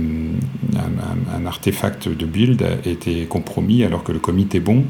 un, 0.77 1.37
un, 1.37 1.47
artefact 1.47 2.09
de 2.09 2.27
build 2.27 2.63
a 2.63 2.89
été 2.89 3.25
compromis 3.27 3.85
alors 3.85 4.05
que 4.05 4.13
le 4.13 4.19
commit 4.19 4.49
est 4.53 4.61
bon? 4.61 4.85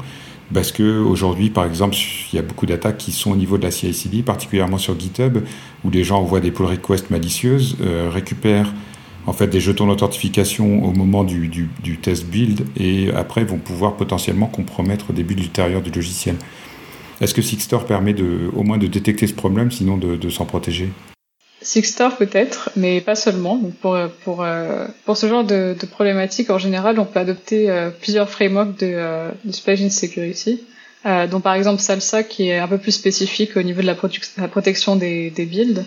Parce 0.53 0.71
que 0.71 0.99
aujourd'hui, 0.99 1.49
par 1.49 1.65
exemple, 1.65 1.95
il 2.31 2.35
y 2.35 2.39
a 2.39 2.43
beaucoup 2.43 2.65
d'attaques 2.65 2.97
qui 2.97 3.11
sont 3.11 3.31
au 3.31 3.35
niveau 3.35 3.57
de 3.57 3.63
la 3.63 3.71
CI/CD, 3.71 4.21
particulièrement 4.21 4.77
sur 4.77 4.99
GitHub, 4.99 5.39
où 5.83 5.89
les 5.89 6.03
gens 6.03 6.19
envoient 6.19 6.39
des 6.39 6.51
pull 6.51 6.67
requests 6.67 7.09
malicieuses, 7.09 7.77
euh, 7.81 8.09
récupèrent 8.13 8.71
en 9.27 9.33
fait 9.33 9.47
des 9.47 9.59
jetons 9.59 9.87
d'authentification 9.87 10.85
au 10.85 10.91
moment 10.91 11.23
du, 11.23 11.69
test 12.01 12.27
build 12.27 12.65
et 12.77 13.09
après 13.11 13.43
vont 13.43 13.57
pouvoir 13.57 13.95
potentiellement 13.95 14.45
compromettre 14.45 15.13
des 15.13 15.23
builds 15.23 15.41
ultérieurs 15.41 15.81
du 15.81 15.89
logiciel. 15.89 16.35
Est-ce 17.21 17.33
que 17.33 17.41
Sixstore 17.41 17.85
permet 17.85 18.13
de, 18.13 18.49
au 18.55 18.63
moins 18.63 18.77
de 18.77 18.87
détecter 18.87 19.27
ce 19.27 19.33
problème, 19.33 19.71
sinon 19.71 19.97
de, 19.97 20.29
s'en 20.29 20.45
protéger? 20.45 20.89
Sixstore 21.61 22.17
peut-être, 22.17 22.69
mais 22.75 23.01
pas 23.01 23.15
seulement. 23.15 23.55
Donc 23.55 23.73
euh, 23.85 24.87
pour 25.05 25.17
ce 25.17 25.27
genre 25.27 25.43
de, 25.43 25.75
de 25.79 25.85
problématique, 25.85 26.49
en 26.49 26.59
général, 26.59 26.99
on 26.99 27.05
peut 27.05 27.19
adopter 27.19 27.69
euh, 27.69 27.89
plusieurs 27.89 28.29
frameworks 28.29 28.77
de, 28.79 28.93
euh, 28.93 29.31
de 29.43 29.51
security, 29.89 30.63
dont 31.31 31.39
par 31.39 31.53
exemple 31.53 31.81
Salsa, 31.81 32.23
qui 32.23 32.49
est 32.49 32.59
un 32.59 32.67
peu 32.67 32.77
plus 32.77 32.91
spécifique 32.91 33.57
au 33.57 33.63
niveau 33.63 33.81
de 33.81 33.87
la, 33.87 33.95
protection 33.95 34.95
des, 34.95 35.31
builds. 35.37 35.85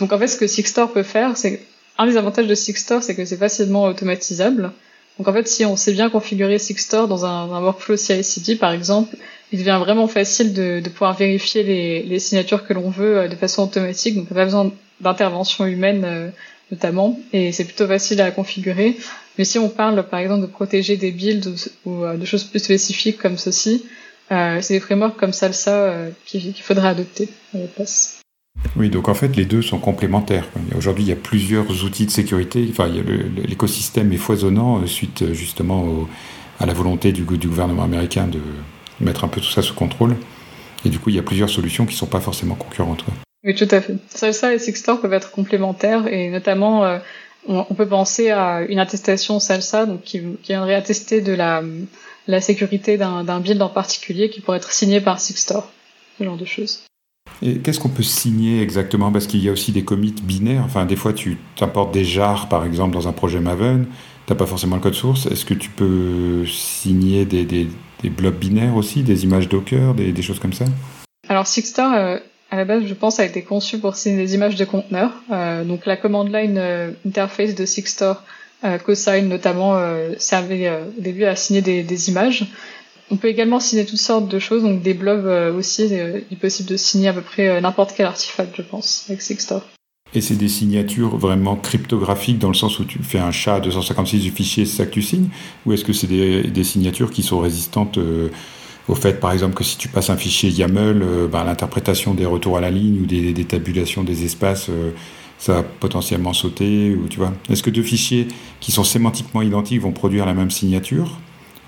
Donc 0.00 0.12
en 0.12 0.18
fait, 0.18 0.28
ce 0.28 0.36
que 0.36 0.46
Sixstore 0.46 0.92
peut 0.92 1.02
faire, 1.02 1.36
c'est 1.36 1.60
un 1.98 2.06
des 2.06 2.16
avantages 2.16 2.46
de 2.46 2.54
Sixstore, 2.54 3.02
c'est 3.02 3.14
que 3.14 3.24
c'est 3.24 3.36
facilement 3.36 3.84
automatisable. 3.84 4.72
Donc 5.18 5.28
en 5.28 5.32
fait, 5.32 5.46
si 5.46 5.64
on 5.66 5.76
sait 5.76 5.92
bien 5.92 6.08
configurer 6.10 6.58
Sixstore 6.58 7.06
dans 7.06 7.26
un, 7.26 7.52
un 7.52 7.60
workflow 7.60 7.96
CI/CD, 7.96 8.56
par 8.56 8.72
exemple, 8.72 9.16
il 9.52 9.58
devient 9.58 9.78
vraiment 9.80 10.08
facile 10.08 10.52
de, 10.52 10.82
pouvoir 10.88 11.14
vérifier 11.14 11.62
les, 11.62 12.18
signatures 12.18 12.66
que 12.66 12.72
l'on 12.72 12.90
veut 12.90 13.18
euh, 13.18 13.28
de 13.28 13.36
façon 13.36 13.64
automatique. 13.64 14.16
Donc, 14.16 14.28
pas 14.28 14.44
besoin 14.44 14.72
d'intervention 15.00 15.66
humaine 15.66 16.02
euh, 16.04 16.28
notamment, 16.70 17.18
et 17.32 17.52
c'est 17.52 17.64
plutôt 17.64 17.86
facile 17.86 18.20
à 18.20 18.30
configurer. 18.30 18.96
Mais 19.38 19.44
si 19.44 19.58
on 19.58 19.68
parle 19.68 20.02
par 20.08 20.20
exemple 20.20 20.42
de 20.42 20.46
protéger 20.46 20.96
des 20.96 21.12
builds 21.12 21.54
ou, 21.84 22.04
euh, 22.04 22.16
de 22.16 22.24
choses 22.24 22.44
plus 22.44 22.60
spécifiques 22.60 23.18
comme 23.18 23.36
ceci, 23.36 23.84
euh, 24.30 24.58
c'est 24.60 24.74
des 24.74 24.80
frameworks 24.80 25.16
comme 25.16 25.32
Salsa 25.32 25.94
qu'il 26.24 26.54
faudra 26.54 26.90
adopter 26.90 27.28
à 27.54 27.58
la. 27.58 27.68
Oui, 28.76 28.90
donc 28.90 29.08
en 29.08 29.14
fait, 29.14 29.36
les 29.36 29.44
deux 29.44 29.62
sont 29.62 29.78
complémentaires. 29.78 30.48
Aujourd'hui, 30.76 31.04
il 31.04 31.08
y 31.08 31.12
a 31.12 31.16
plusieurs 31.16 31.84
outils 31.84 32.06
de 32.06 32.10
sécurité. 32.10 32.66
Enfin, 32.70 32.88
l'écosystème 33.36 34.12
est 34.12 34.18
foisonnant 34.18 34.80
euh, 34.80 34.86
suite 34.86 35.22
euh, 35.22 35.34
justement 35.34 36.08
à 36.58 36.66
la 36.66 36.72
volonté 36.72 37.12
du, 37.12 37.24
gouvernement 37.24 37.82
américain 37.82 38.26
de 38.26 38.40
mettre 39.00 39.24
un 39.24 39.28
peu 39.28 39.40
tout 39.40 39.50
ça 39.50 39.62
sous 39.62 39.74
contrôle. 39.74 40.16
Et 40.84 40.88
du 40.88 40.98
coup, 40.98 41.10
il 41.10 41.16
y 41.16 41.18
a 41.18 41.22
plusieurs 41.22 41.50
solutions 41.50 41.86
qui 41.86 41.94
ne 41.94 41.98
sont 41.98 42.06
pas 42.06 42.20
forcément 42.20 42.54
concurrentes. 42.54 43.04
Oui, 43.44 43.54
tout 43.54 43.68
à 43.70 43.80
fait. 43.80 43.96
Salsa 44.08 44.54
et 44.54 44.58
Sixtor 44.58 45.00
peuvent 45.00 45.12
être 45.12 45.30
complémentaires 45.30 46.06
et 46.06 46.28
notamment, 46.28 46.84
euh, 46.84 46.98
on, 47.46 47.74
peut 47.74 47.88
penser 47.88 48.30
à 48.30 48.62
une 48.62 48.78
attestation 48.78 49.40
Salsa 49.40 49.86
donc 49.86 50.02
qui, 50.02 50.20
qui 50.42 50.52
viendrait 50.52 50.74
attester 50.74 51.20
de 51.20 51.32
la, 51.32 51.62
la 52.26 52.40
sécurité 52.40 52.96
d'un 52.96 53.40
build 53.40 53.60
en 53.62 53.68
particulier 53.68 54.30
qui 54.30 54.40
pourrait 54.40 54.58
être 54.58 54.72
signé 54.72 55.00
par 55.00 55.20
Sixtor, 55.20 55.70
ce 56.18 56.24
genre 56.24 56.36
de 56.36 56.44
choses. 56.44 56.84
Et 57.40 57.58
qu'est-ce 57.58 57.80
qu'on 57.80 57.88
peut 57.88 58.02
signer 58.02 58.62
exactement? 58.62 59.10
Parce 59.10 59.26
qu'il 59.26 59.42
y 59.42 59.48
a 59.48 59.52
aussi 59.52 59.72
des 59.72 59.84
commits 59.84 60.14
binaires. 60.22 60.62
Enfin, 60.64 60.84
des 60.84 60.96
fois, 60.96 61.12
tu 61.12 61.38
t'importes 61.56 61.92
des 61.92 62.04
jars, 62.04 62.48
par 62.48 62.64
exemple, 62.64 62.94
dans 62.94 63.08
un 63.08 63.12
projet 63.12 63.40
Maven. 63.40 63.86
Tu 64.26 64.32
n'as 64.32 64.38
pas 64.38 64.46
forcément 64.46 64.76
le 64.76 64.82
code 64.82 64.94
source. 64.94 65.26
Est-ce 65.26 65.44
que 65.44 65.54
tu 65.54 65.70
peux 65.70 66.46
signer 66.46 67.24
des, 67.24 67.44
des, 67.44 67.68
des 68.02 68.10
blobs 68.10 68.36
binaires 68.36 68.76
aussi, 68.76 69.02
des 69.02 69.24
images 69.24 69.48
Docker, 69.48 69.94
des, 69.94 70.22
choses 70.22 70.38
comme 70.38 70.52
ça 70.52 70.64
Alors, 71.28 71.46
Sixtor, 71.46 71.92
euh, 71.92 72.18
à 72.50 72.56
la 72.56 72.64
base, 72.64 72.84
je 72.86 72.94
pense, 72.94 73.20
a 73.20 73.24
été 73.24 73.42
conçu 73.42 73.78
pour 73.78 73.96
signer 73.96 74.16
des 74.16 74.34
images 74.34 74.56
de 74.56 74.64
conteneurs. 74.64 75.12
Euh, 75.30 75.64
donc, 75.64 75.86
la 75.86 75.96
command 75.96 76.30
line 76.30 76.58
euh, 76.58 76.90
interface 77.06 77.54
de 77.54 77.64
Sixtor, 77.64 78.22
Cosign 78.84 79.26
notamment, 79.26 79.76
servait 80.18 80.70
au 80.70 81.00
début 81.00 81.24
à 81.24 81.34
signer 81.34 81.62
des, 81.62 82.08
images. 82.08 82.46
On 83.10 83.16
peut 83.16 83.26
également 83.26 83.58
signer 83.58 83.84
toutes 83.84 83.98
sortes 83.98 84.28
de 84.28 84.38
choses, 84.38 84.62
donc 84.62 84.82
des 84.82 84.94
blobs 84.94 85.26
aussi. 85.56 85.86
Il 85.86 85.92
est 86.30 86.40
possible 86.40 86.68
de 86.68 86.76
signer 86.76 87.08
à 87.08 87.12
peu 87.12 87.22
près 87.22 87.60
n'importe 87.60 87.92
quel 87.96 88.06
artefact, 88.06 88.54
je 88.54 88.62
pense, 88.62 89.06
avec 89.08 89.20
Sixtor. 89.20 89.62
Et 90.14 90.20
c'est 90.20 90.36
des 90.36 90.48
signatures 90.48 91.16
vraiment 91.16 91.56
cryptographiques 91.56 92.38
dans 92.38 92.48
le 92.48 92.54
sens 92.54 92.78
où 92.78 92.84
tu 92.84 92.98
fais 93.02 93.18
un 93.18 93.30
chat 93.30 93.56
à 93.56 93.60
256 93.60 94.20
du 94.20 94.30
fichier, 94.30 94.66
c'est 94.66 94.76
ça 94.76 94.86
que 94.86 94.90
tu 94.90 95.02
signes 95.02 95.28
Ou 95.64 95.72
est-ce 95.72 95.84
que 95.84 95.92
c'est 95.92 96.06
des, 96.06 96.64
signatures 96.64 97.10
qui 97.10 97.22
sont 97.22 97.40
résistantes 97.40 97.98
au 98.88 98.94
fait, 98.94 99.20
par 99.20 99.32
exemple, 99.32 99.54
que 99.54 99.64
si 99.64 99.78
tu 99.78 99.88
passes 99.88 100.10
un 100.10 100.16
fichier 100.18 100.50
YAML, 100.50 101.28
bah, 101.30 101.44
l'interprétation 101.44 102.12
des 102.12 102.26
retours 102.26 102.58
à 102.58 102.60
la 102.60 102.70
ligne 102.70 103.00
ou 103.00 103.06
des, 103.06 103.44
tabulations 103.44 104.04
des 104.04 104.24
espaces, 104.24 104.68
ça 105.38 105.54
va 105.54 105.62
potentiellement 105.62 106.34
sauter 106.34 106.94
ou 106.94 107.08
tu 107.08 107.18
vois 107.18 107.32
Est-ce 107.50 107.62
que 107.62 107.70
deux 107.70 107.82
fichiers 107.82 108.28
qui 108.60 108.70
sont 108.70 108.84
sémantiquement 108.84 109.40
identiques 109.40 109.80
vont 109.80 109.92
produire 109.92 110.26
la 110.26 110.34
même 110.34 110.50
signature 110.50 111.18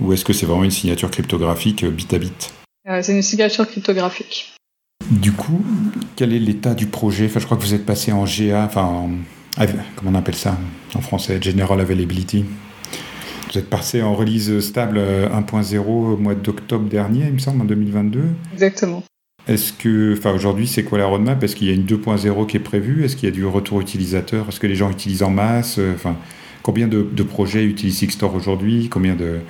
ou 0.01 0.13
est-ce 0.13 0.25
que 0.25 0.33
c'est 0.33 0.47
vraiment 0.47 0.65
une 0.65 0.71
signature 0.71 1.11
cryptographique 1.11 1.85
euh, 1.85 1.91
bit 1.91 2.13
à 2.15 2.19
bit? 2.19 2.53
Euh, 2.89 3.01
C'est 3.03 3.13
une 3.13 3.23
signature 3.23 3.67
cryptographique. 3.67 4.54
Du 5.11 5.33
coup, 5.33 5.63
quel 6.17 6.33
est 6.33 6.39
l'état 6.39 6.75
du 6.75 6.87
projet? 6.87 7.27
Enfin, 7.27 7.41
Je 7.41 7.45
crois 7.45 7.57
que 7.57 7.63
vous 7.63 7.75
êtes 7.75 7.87
passé 7.87 8.13
en 8.13 8.25
GA, 8.25 8.65
enfin, 8.65 9.09
comment 9.97 10.11
on 10.11 10.15
appelle 10.15 10.35
ça 10.35 10.57
en 10.95 11.01
français 11.01 11.39
General 11.41 11.81
Availability. 11.81 12.45
Vous 13.53 13.59
êtes 13.59 13.71
passé 13.71 14.03
en 14.03 14.15
release 14.15 14.59
stable 14.61 14.99
1.0 14.99 15.75
euh, 15.77 15.81
au 15.81 16.17
mois 16.17 16.35
d'octobre 16.35 16.89
dernier, 16.89 17.27
il 17.27 17.35
me 17.35 17.39
semble, 17.39 17.63
en 17.63 17.65
2022. 17.65 18.23
Exactement. 18.55 19.03
Est-ce 19.47 19.73
que, 19.73 20.15
enfin, 20.17 20.33
aujourd'hui, 20.33 20.67
c'est 20.67 20.85
quoi 20.85 20.99
la 20.99 21.07
roadmap? 21.07 21.43
Est-ce 21.43 21.55
qu'il 21.55 21.69
y 21.69 21.71
a 21.71 21.75
une 21.75 21.85
2.0 21.85 22.47
qui 22.47 22.57
est 22.57 22.61
prévue? 22.61 23.05
Est-ce 23.05 23.15
qu'il 23.15 23.29
y 23.29 23.33
a 23.33 23.35
du 23.35 23.45
retour 23.45 23.81
utilisateur? 23.81 24.49
Est-ce 24.49 24.59
que 24.59 24.67
les 24.67 24.75
gens 24.75 24.91
utilisent 24.91 25.23
en 25.23 25.31
masse? 25.31 25.79
Enfin, 25.95 26.17
combien 26.63 26.89
de, 26.89 27.03
de 27.03 27.23
projets 27.23 27.65
utilisent 27.65 28.03
Xstore 28.03 28.35
aujourd'hui? 28.35 28.89
Combien 28.89 29.15
de 29.15 29.41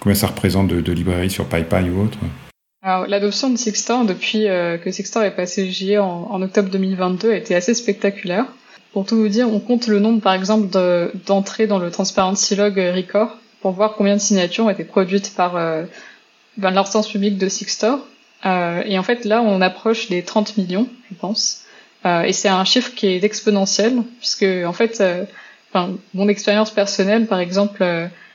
Combien 0.00 0.14
ça 0.14 0.28
représente 0.28 0.68
de, 0.68 0.92
librairies 0.92 1.30
sur 1.30 1.44
PyPy 1.44 1.90
ou 1.90 2.00
autre? 2.00 2.18
Alors, 2.82 3.06
l'adoption 3.06 3.50
de 3.50 3.58
Sixtor 3.58 4.06
depuis 4.06 4.48
euh, 4.48 4.78
que 4.78 4.90
Sixtor 4.90 5.22
est 5.22 5.36
passé 5.36 5.70
JE 5.70 5.98
en, 5.98 6.40
octobre 6.40 6.70
2022 6.70 7.30
a 7.30 7.36
été 7.36 7.54
assez 7.54 7.74
spectaculaire. 7.74 8.46
Pour 8.92 9.04
tout 9.04 9.16
vous 9.16 9.28
dire, 9.28 9.52
on 9.52 9.60
compte 9.60 9.86
le 9.86 10.00
nombre, 10.00 10.22
par 10.22 10.32
exemple, 10.32 10.68
d'entrées 11.26 11.66
dans 11.66 11.78
le 11.78 11.90
Transparency 11.90 12.56
Log 12.56 12.76
Record 12.76 13.36
pour 13.60 13.72
voir 13.72 13.94
combien 13.96 14.14
de 14.16 14.20
signatures 14.20 14.64
ont 14.64 14.70
été 14.70 14.84
produites 14.84 15.34
par 15.36 15.56
euh, 15.56 15.84
ben, 16.56 16.70
l'instance 16.70 17.08
publique 17.08 17.36
de 17.36 17.48
Sixtor. 17.50 17.98
Euh, 18.46 18.82
et 18.86 18.98
en 18.98 19.02
fait, 19.02 19.26
là, 19.26 19.42
on 19.42 19.60
approche 19.60 20.08
des 20.08 20.22
30 20.22 20.56
millions, 20.56 20.88
je 21.10 21.16
pense. 21.16 21.64
Euh, 22.06 22.22
et 22.22 22.32
c'est 22.32 22.48
un 22.48 22.64
chiffre 22.64 22.94
qui 22.94 23.08
est 23.08 23.22
exponentiel, 23.22 24.02
puisque 24.18 24.46
en 24.66 24.72
fait, 24.72 25.02
enfin, 25.70 25.90
mon 26.14 26.28
expérience 26.28 26.70
personnelle, 26.70 27.26
par 27.26 27.40
exemple, 27.40 27.84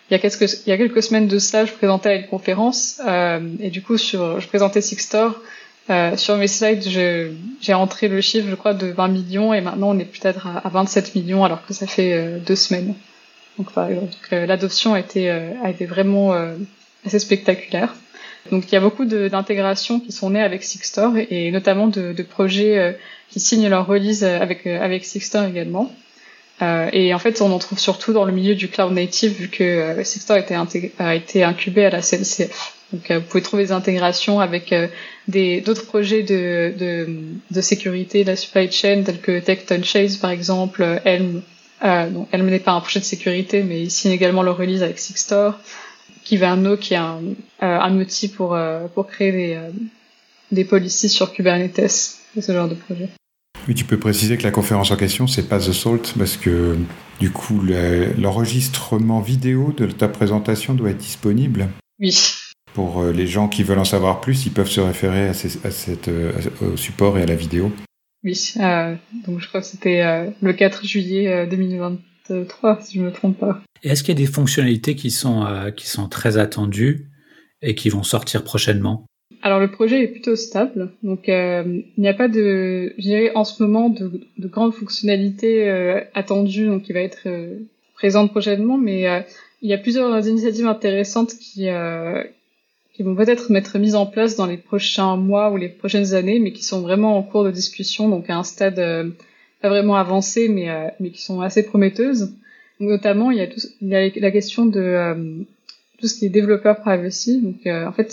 il 0.10 0.14
y 0.14 0.16
a 0.16 0.20
quelques, 0.20 0.60
il 0.66 0.70
y 0.70 0.72
a 0.72 0.78
quelques 0.78 1.02
semaines 1.02 1.28
de 1.28 1.40
cela, 1.40 1.66
je 1.66 1.74
présentais 1.74 2.10
à 2.10 2.16
une 2.16 2.28
conférence 2.28 3.02
euh, 3.08 3.40
et 3.60 3.70
du 3.70 3.82
coup, 3.82 3.98
sur, 3.98 4.40
je 4.40 4.48
présentais 4.48 4.82
Sixstore. 4.82 5.36
Euh, 5.90 6.18
sur 6.18 6.36
mes 6.38 6.48
slides, 6.48 6.84
j'ai 7.62 7.74
entré 7.74 8.08
le 8.08 8.20
chiffre, 8.22 8.48
je 8.50 8.56
crois, 8.56 8.74
de 8.74 8.88
20 8.88 9.08
millions 9.08 9.54
et 9.54 9.62
maintenant 9.62 9.96
on 9.96 10.00
est 10.00 10.06
peut-être 10.06 10.48
à, 10.48 10.68
27 10.68 11.14
millions 11.16 11.44
alors 11.44 11.66
que 11.66 11.74
ça 11.74 11.86
fait 11.86 12.14
euh, 12.14 12.40
deux 12.40 12.56
semaines. 12.56 12.96
Donc, 13.58 13.70
euh, 13.78 14.46
l'adoption 14.46 14.96
a 14.96 15.00
été, 15.00 15.30
euh, 15.30 15.52
a 15.64 15.70
été 15.70 15.86
vraiment 15.86 16.34
assez 17.06 17.20
spectaculaire. 17.20 17.94
Donc 18.52 18.72
il 18.72 18.74
y 18.74 18.78
a 18.78 18.82
beaucoup 18.82 19.06
d'intégrations 19.06 20.00
qui 20.00 20.12
sont 20.12 20.32
nées 20.32 20.42
avec 20.42 20.64
Sixstore 20.64 21.14
et, 21.18 21.52
notamment 21.52 21.88
de, 21.88 22.14
de 22.14 22.24
projets 22.24 22.96
qui 23.30 23.40
signent 23.40 23.70
leur 23.70 23.88
release 23.88 24.24
avec, 24.24 24.68
avec 24.68 25.04
Sixstore 25.04 25.46
également. 25.46 25.92
Euh, 26.62 26.90
et 26.94 27.14
en 27.14 27.20
fait, 27.20 27.42
on 27.42 27.52
en 27.52 27.60
trouve 27.60 27.80
surtout 27.80 28.14
dans 28.14 28.24
le 28.24 28.32
milieu 28.32 28.56
du 28.56 28.70
cloud 28.70 28.94
native, 28.94 29.34
vu 29.34 29.50
que 29.50 29.64
euh, 29.64 30.04
a 30.30 30.40
été, 30.40 30.92
a 31.00 31.16
été 31.16 31.44
incubé 31.44 31.86
à 31.86 31.90
la 31.90 32.02
CNCF. 32.02 32.76
Donc, 32.94 33.12
euh, 33.12 33.20
vous 33.20 33.26
pouvez 33.26 33.42
trouver 33.42 33.64
des 33.64 33.72
intégrations 33.72 34.40
avec 34.40 34.72
euh, 34.72 34.88
des 35.28 35.62
d'autres 35.62 35.86
projets 35.86 36.24
de, 36.24 36.74
de, 36.78 37.08
de, 37.52 37.62
sécurité 37.62 38.24
de 38.24 38.30
la 38.30 38.36
supply 38.36 38.72
chain, 38.72 39.04
tels 39.04 39.20
que 39.20 39.40
Tecton 39.40 39.84
Chase, 39.84 40.18
par 40.18 40.32
exemple, 40.32 41.02
Helm. 41.04 41.42
Euh, 41.84 42.10
donc, 42.10 42.30
Helm 42.32 42.46
n'est 42.50 42.60
pas 42.60 42.72
un 42.72 42.82
projet 42.82 43.00
de 43.00 43.06
sécurité, 43.06 43.64
mais 43.64 43.82
ils 43.82 43.92
signent 43.92 44.14
également 44.14 44.44
leur 44.44 44.58
release 44.58 44.84
avec 44.84 45.00
Sixtor. 45.00 45.60
Kivano, 46.24 46.78
qui 46.78 46.94
est 46.94 46.98
un, 46.98 47.22
un 47.60 48.00
outil 48.00 48.30
pour, 48.30 48.58
pour 48.96 49.06
créer 49.06 49.32
des, 49.32 49.60
des 50.52 50.66
policies 50.66 51.10
sur 51.10 51.32
Kubernetes, 51.32 52.18
ce 52.40 52.52
genre 52.52 52.68
de 52.68 52.74
projet. 52.74 53.10
Oui, 53.68 53.74
tu 53.74 53.84
peux 53.84 53.98
préciser 53.98 54.38
que 54.38 54.44
la 54.44 54.52
conférence 54.52 54.92
en 54.92 54.96
question, 54.96 55.26
c'est 55.26 55.50
pas 55.50 55.60
The 55.60 55.72
Salt, 55.72 56.14
parce 56.18 56.38
que 56.38 56.78
du 57.20 57.32
coup, 57.32 57.62
l'enregistrement 58.18 59.22
vidéo 59.22 59.74
de 59.76 59.88
ta 59.88 60.08
présentation 60.08 60.76
doit 60.76 60.92
être 60.92 60.98
disponible. 60.98 61.70
Oui. 62.00 62.16
Pour 62.74 63.02
euh, 63.02 63.12
les 63.12 63.26
gens 63.26 63.48
qui 63.48 63.64
veulent 63.64 63.80
en 63.80 63.86
savoir 63.86 64.22
plus, 64.22 64.46
ils 64.46 64.52
peuvent 64.52 64.70
se 64.70 64.82
référer 64.82 65.30
à, 65.30 65.34
cette, 65.34 66.10
euh, 66.10 66.32
au 66.62 66.78
support 66.78 67.18
et 67.18 67.24
à 67.24 67.26
la 67.26 67.36
vidéo. 67.36 67.72
Oui, 68.24 68.54
euh, 68.58 68.96
donc 69.26 69.40
je 69.40 69.48
crois 69.48 69.62
que 69.62 69.68
c'était 69.68 70.32
le 70.42 70.54
4 70.54 70.86
juillet 70.86 71.48
2023, 71.48 72.82
si 72.82 72.96
je 72.96 73.02
ne 73.02 73.06
me 73.06 73.12
trompe 73.12 73.40
pas. 73.40 73.62
Et 73.84 73.90
est-ce 73.90 74.04
qu'il 74.04 74.14
y 74.14 74.24
a 74.24 74.26
des 74.26 74.32
fonctionnalités 74.32 74.96
qui 74.96 75.10
sont, 75.10 75.72
qui 75.76 75.88
sont 75.88 76.10
très 76.10 76.38
attendues 76.38 77.10
et 77.62 77.76
qui 77.76 77.90
vont 77.90 78.04
sortir 78.04 78.44
prochainement? 78.44 79.06
Alors 79.42 79.60
le 79.60 79.70
projet 79.70 80.04
est 80.04 80.08
plutôt 80.08 80.36
stable, 80.36 80.92
donc 81.04 81.30
euh, 81.30 81.64
il 81.98 82.02
n'y 82.02 82.08
a 82.08 82.14
pas 82.14 82.28
de, 82.28 82.94
je 82.98 83.36
en 83.36 83.44
ce 83.44 83.62
moment 83.62 83.90
de, 83.90 84.12
de 84.38 84.48
grandes 84.48 84.74
fonctionnalités 84.74 85.70
euh, 85.70 86.02
attendues, 86.14 86.68
donc 86.68 86.84
qui 86.84 86.94
va 86.94 87.02
être 87.02 87.28
euh, 87.28 87.60
présente 87.96 88.32
prochainement, 88.32 88.78
mais 88.78 89.08
euh, 89.08 89.22
il 89.62 89.70
y 89.70 89.74
a 89.74 89.78
plusieurs 89.78 90.28
initiatives 90.28 90.68
intéressantes 90.68 91.34
qui 91.36 91.68
vont 91.68 93.16
peut-être 93.16 93.52
être 93.52 93.80
mises 93.80 93.96
en 93.96 94.06
place 94.06 94.36
dans 94.36 94.46
les 94.46 94.58
prochains 94.58 95.16
mois 95.16 95.52
ou 95.52 95.58
les 95.58 95.70
prochaines 95.70 96.14
années, 96.14 96.40
mais 96.40 96.52
qui 96.52 96.64
sont 96.64 96.82
vraiment 96.82 97.18
en 97.18 97.24
cours 97.24 97.44
de 97.44 97.52
discussion, 97.52 98.10
donc 98.10 98.30
à 98.30 98.38
un 98.38 98.44
stade 98.44 98.76
pas 99.62 99.70
vraiment 99.70 99.96
avancé, 99.96 100.50
mais 100.50 100.68
mais 101.00 101.10
qui 101.10 101.22
sont 101.22 101.42
assez 101.42 101.64
prometteuses. 101.64 102.34
notamment, 102.80 103.32
il 103.32 103.38
y 103.38 103.42
a 103.42 103.48
tout, 103.48 103.62
il 103.82 103.88
y 103.88 103.96
a 103.96 104.10
la 104.16 104.32
question 104.32 104.66
de 104.66 105.46
tout 106.00 106.08
ce 106.08 106.20
qui 106.20 106.26
est 106.26 106.30
développeur 106.30 106.82
privacy. 106.82 107.42
Donc 107.42 107.66
en 107.66 107.92
fait 107.92 108.12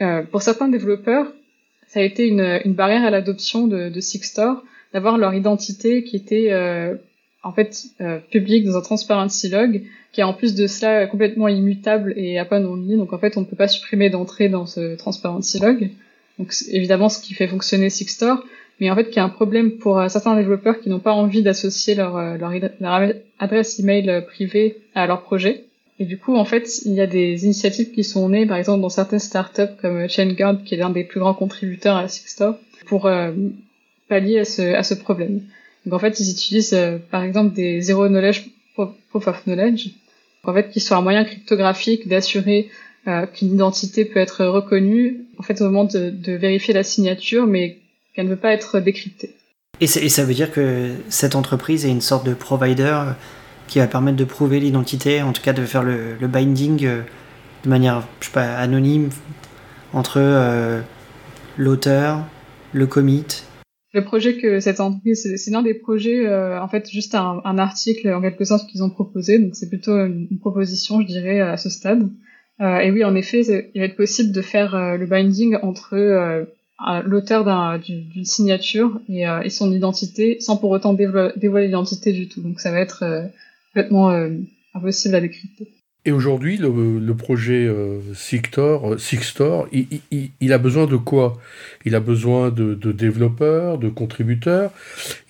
euh, 0.00 0.22
pour 0.22 0.42
certains 0.42 0.68
développeurs, 0.68 1.26
ça 1.86 2.00
a 2.00 2.02
été 2.02 2.26
une, 2.26 2.60
une 2.64 2.74
barrière 2.74 3.04
à 3.04 3.10
l'adoption 3.10 3.66
de, 3.66 3.88
de 3.88 4.00
Sixstore 4.00 4.62
d'avoir 4.92 5.18
leur 5.18 5.34
identité 5.34 6.02
qui 6.02 6.16
était 6.16 6.48
euh, 6.50 6.94
en 7.42 7.52
fait 7.52 7.84
euh, 8.00 8.18
publique 8.30 8.64
dans 8.64 8.76
un 8.76 8.80
transparency 8.80 9.48
log, 9.48 9.82
qui 10.12 10.20
est 10.20 10.24
en 10.24 10.34
plus 10.34 10.54
de 10.54 10.66
cela 10.66 11.06
complètement 11.06 11.48
immutable 11.48 12.14
et 12.16 12.40
non 12.50 12.76
lié. 12.76 12.96
Donc 12.96 13.12
en 13.12 13.18
fait, 13.18 13.36
on 13.36 13.40
ne 13.40 13.46
peut 13.46 13.56
pas 13.56 13.68
supprimer 13.68 14.10
d'entrée 14.10 14.48
dans 14.48 14.66
ce 14.66 14.96
transparency 14.96 15.60
log. 15.60 15.90
Donc 16.38 16.52
évidemment, 16.70 17.08
ce 17.08 17.20
qui 17.20 17.34
fait 17.34 17.46
fonctionner 17.46 17.90
Sixstore, 17.90 18.42
mais 18.80 18.90
en 18.90 18.96
fait, 18.96 19.10
qui 19.10 19.20
a 19.20 19.24
un 19.24 19.28
problème 19.28 19.72
pour 19.72 20.02
certains 20.08 20.34
développeurs 20.34 20.80
qui 20.80 20.88
n'ont 20.88 21.00
pas 21.00 21.12
envie 21.12 21.42
d'associer 21.42 21.94
leur, 21.94 22.38
leur, 22.38 22.52
leur, 22.80 23.12
adresse 23.38 23.78
email 23.78 24.24
privée 24.26 24.78
à 24.94 25.06
leur 25.06 25.22
projet. 25.22 25.66
Et 26.00 26.06
du 26.06 26.16
coup, 26.16 26.34
en 26.34 26.46
fait, 26.46 26.80
il 26.86 26.94
y 26.94 27.02
a 27.02 27.06
des 27.06 27.44
initiatives 27.44 27.92
qui 27.92 28.04
sont 28.04 28.30
nées, 28.30 28.46
par 28.46 28.56
exemple, 28.56 28.80
dans 28.80 28.88
certaines 28.88 29.18
startups 29.18 29.76
comme 29.82 30.08
ChainGuard, 30.08 30.64
qui 30.64 30.74
est 30.74 30.78
l'un 30.78 30.88
des 30.88 31.04
plus 31.04 31.20
grands 31.20 31.34
contributeurs 31.34 31.94
à 31.94 32.08
Sixstore, 32.08 32.56
pour 32.86 33.04
euh, 33.04 33.32
pallier 34.08 34.38
à 34.38 34.44
ce, 34.82 34.94
problème. 34.94 35.42
Donc 35.84 35.94
en 35.94 35.98
fait, 35.98 36.18
ils 36.18 36.30
utilisent, 36.30 36.72
euh, 36.72 36.96
par 37.10 37.22
exemple, 37.22 37.54
des 37.54 37.82
zero 37.82 38.08
knowledge 38.08 38.46
proof 38.74 39.28
of 39.28 39.44
knowledge, 39.44 39.90
en 40.44 40.54
fait, 40.54 40.70
qui 40.70 40.80
sont 40.80 40.94
un 40.94 41.02
moyen 41.02 41.22
cryptographique 41.22 42.08
d'assurer 42.08 42.70
euh, 43.06 43.26
qu'une 43.26 43.52
identité 43.52 44.06
peut 44.06 44.20
être 44.20 44.46
reconnue, 44.46 45.26
en 45.36 45.42
fait, 45.42 45.60
au 45.60 45.64
moment 45.64 45.84
de, 45.84 46.32
vérifier 46.32 46.72
la 46.72 46.82
signature, 46.82 47.46
mais 47.46 47.76
qu'elle 48.14 48.24
ne 48.24 48.30
veut 48.30 48.36
pas 48.36 48.54
être 48.54 48.80
décryptée. 48.80 49.34
Et, 49.82 49.86
ça 49.86 50.24
veut 50.24 50.34
dire 50.34 50.50
que 50.50 50.92
cette 51.10 51.34
entreprise 51.34 51.84
est 51.84 51.90
une 51.90 52.00
sorte 52.00 52.24
de 52.26 52.32
provider 52.32 53.12
qui 53.70 53.78
va 53.78 53.86
permettre 53.86 54.16
de 54.16 54.24
prouver 54.24 54.58
l'identité, 54.58 55.22
en 55.22 55.32
tout 55.32 55.42
cas 55.42 55.52
de 55.52 55.64
faire 55.64 55.84
le, 55.84 56.16
binding 56.26 56.84
euh, 56.84 57.02
de 57.64 57.68
manière, 57.68 58.06
je 58.20 58.26
sais 58.26 58.32
pas, 58.32 58.56
anonyme 58.56 59.10
entre 59.92 60.18
euh, 60.18 60.80
l'auteur, 61.56 62.26
le 62.72 62.86
commit. 62.88 63.44
Le 63.92 64.04
projet 64.04 64.38
que 64.38 64.58
cette 64.58 64.80
entreprise, 64.80 65.36
c'est 65.36 65.50
l'un 65.52 65.62
des 65.62 65.74
projets, 65.74 66.26
euh, 66.26 66.60
en 66.60 66.66
fait, 66.66 66.90
juste 66.90 67.14
un, 67.14 67.58
article 67.58 68.12
en 68.12 68.20
quelque 68.20 68.44
sorte 68.44 68.68
qu'ils 68.68 68.82
ont 68.82 68.90
proposé, 68.90 69.38
donc 69.38 69.54
c'est 69.54 69.68
plutôt 69.68 69.96
une, 70.04 70.38
proposition, 70.40 71.00
je 71.00 71.06
dirais, 71.06 71.40
à 71.40 71.56
ce 71.56 71.70
stade. 71.70 72.08
et 72.60 72.90
oui, 72.90 73.04
en 73.04 73.14
effet, 73.14 73.70
il 73.74 73.80
va 73.80 73.86
être 73.86 73.96
possible 73.96 74.32
de 74.32 74.42
faire 74.42 74.96
le 74.96 75.06
binding 75.06 75.56
entre 75.62 76.46
l'auteur 77.04 77.44
d'une 77.80 78.24
signature 78.24 79.00
et, 79.08 79.50
son 79.50 79.72
identité 79.72 80.38
sans 80.40 80.56
pour 80.56 80.70
autant 80.70 80.92
dévoiler 80.92 81.66
l'identité 81.66 82.12
du 82.12 82.28
tout. 82.28 82.40
Donc 82.40 82.60
ça 82.60 82.70
va 82.70 82.78
être 82.78 83.30
complètement 83.72 84.10
euh, 84.10 84.30
impossible 84.74 85.14
à 85.14 85.20
décrypter. 85.20 85.68
Et 86.06 86.12
aujourd'hui, 86.12 86.56
le, 86.56 87.14
projet 87.14 87.66
euh, 87.66 88.00
Sixtor, 88.14 88.98
Sixtor 88.98 89.68
il, 89.70 90.52
a 90.52 90.56
besoin 90.56 90.86
de 90.86 90.96
quoi? 90.96 91.38
Il 91.84 91.94
a 91.94 92.00
besoin 92.00 92.50
de, 92.50 92.74
de, 92.74 92.90
développeurs, 92.90 93.76
de 93.76 93.90
contributeurs, 93.90 94.72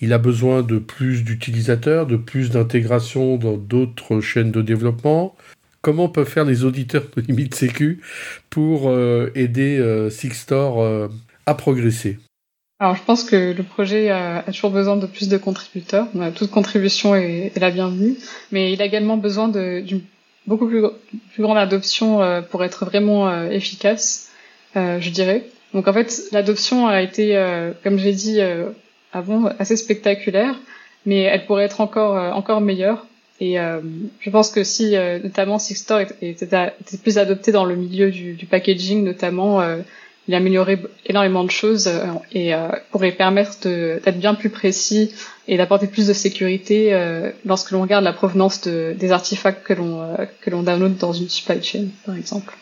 il 0.00 0.12
a 0.12 0.18
besoin 0.18 0.62
de 0.62 0.78
plus 0.78 1.24
d'utilisateurs, 1.24 2.06
de 2.06 2.16
plus 2.16 2.50
d'intégration 2.50 3.36
dans 3.36 3.56
d'autres 3.56 4.20
chaînes 4.20 4.52
de 4.52 4.62
développement? 4.62 5.34
Comment 5.82 6.08
peuvent 6.08 6.28
faire 6.28 6.44
les 6.44 6.64
auditeurs 6.64 7.06
de 7.16 7.22
Limite 7.22 7.54
Sécu 7.56 8.00
pour 8.48 8.92
aider 9.34 10.08
Sixtor 10.10 11.10
progresser? 11.54 12.18
Alors, 12.82 12.96
je 12.96 13.02
pense 13.04 13.24
que 13.24 13.52
le 13.52 13.62
projet 13.62 14.08
a, 14.08 14.42
toujours 14.46 14.70
besoin 14.70 14.96
de 14.96 15.04
plus 15.04 15.28
de 15.28 15.36
contributeurs. 15.36 16.06
Toute 16.34 16.50
contribution 16.50 17.14
est, 17.14 17.52
la 17.60 17.70
bienvenue, 17.70 18.16
mais 18.52 18.72
il 18.72 18.80
a 18.80 18.86
également 18.86 19.18
besoin 19.18 19.48
d'une 19.48 20.00
beaucoup 20.46 20.66
plus, 20.66 20.82
plus, 21.34 21.42
grande 21.42 21.58
adoption 21.58 22.22
euh, 22.22 22.40
pour 22.40 22.64
être 22.64 22.86
vraiment 22.86 23.28
euh, 23.28 23.50
efficace, 23.50 24.30
euh, 24.76 24.98
je 24.98 25.10
dirais. 25.10 25.44
Donc, 25.74 25.88
en 25.88 25.92
fait, 25.92 26.22
l'adoption 26.32 26.88
a 26.88 27.02
été, 27.02 27.36
comme 27.84 27.98
j'ai 27.98 28.12
dit 28.12 28.40
avant, 29.12 29.44
assez 29.60 29.76
spectaculaire, 29.76 30.58
mais 31.06 31.20
elle 31.20 31.46
pourrait 31.46 31.64
être 31.64 31.80
encore 31.80 32.16
encore 32.34 32.60
meilleure. 32.60 33.06
Et 33.40 33.54
je 33.54 34.30
pense 34.30 34.50
que 34.50 34.64
si, 34.64 34.96
notamment, 35.22 35.60
Sixstore 35.60 36.00
était, 36.00 36.30
était, 36.30 36.72
plus 37.00 37.18
adopté 37.18 37.52
dans 37.52 37.64
le 37.64 37.76
milieu 37.76 38.10
du, 38.10 38.32
du 38.32 38.46
packaging, 38.46 39.04
notamment 39.04 39.60
il 40.30 40.34
a 40.34 40.36
amélioré 40.36 40.80
énormément 41.06 41.42
de 41.42 41.50
choses 41.50 41.88
euh, 41.88 42.06
et 42.30 42.54
euh, 42.54 42.68
pourrait 42.92 43.10
permettre 43.10 43.58
d'être 43.64 44.18
bien 44.20 44.34
plus 44.34 44.48
précis 44.48 45.12
et 45.48 45.56
d'apporter 45.56 45.88
plus 45.88 46.06
de 46.06 46.12
sécurité 46.12 46.94
euh, 46.94 47.32
lorsque 47.44 47.72
l'on 47.72 47.82
regarde 47.82 48.04
la 48.04 48.12
provenance 48.12 48.60
de, 48.60 48.94
des 48.96 49.10
artefacts 49.10 49.64
que 49.64 49.72
l'on 49.72 50.16
que 50.40 50.50
l'on 50.50 50.62
download 50.62 50.96
dans 50.98 51.12
une 51.12 51.28
supply 51.28 51.60
chain, 51.60 51.86
par 52.06 52.14
exemple. 52.14 52.56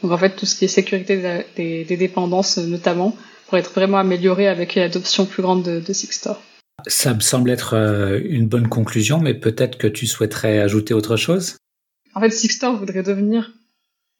Donc 0.00 0.12
en 0.12 0.16
fait, 0.16 0.36
tout 0.36 0.46
ce 0.46 0.54
qui 0.54 0.66
est 0.66 0.68
sécurité 0.68 1.20
des, 1.56 1.84
des 1.84 1.96
dépendances, 1.96 2.56
notamment, 2.58 3.16
pourrait 3.46 3.62
être 3.62 3.72
vraiment 3.72 3.98
amélioré 3.98 4.46
avec 4.46 4.76
l'adoption 4.76 5.26
plus 5.26 5.42
grande 5.42 5.64
de, 5.64 5.80
de 5.80 5.92
Sixstore. 5.92 6.40
Ça 6.86 7.14
me 7.14 7.20
semble 7.20 7.50
être 7.50 7.74
une 8.24 8.46
bonne 8.46 8.68
conclusion, 8.68 9.18
mais 9.18 9.34
peut-être 9.34 9.76
que 9.76 9.88
tu 9.88 10.06
souhaiterais 10.06 10.60
ajouter 10.60 10.94
autre 10.94 11.16
chose? 11.16 11.56
En 12.14 12.20
fait, 12.20 12.30
Sixstore 12.30 12.76
voudrait 12.76 13.02
devenir 13.02 13.50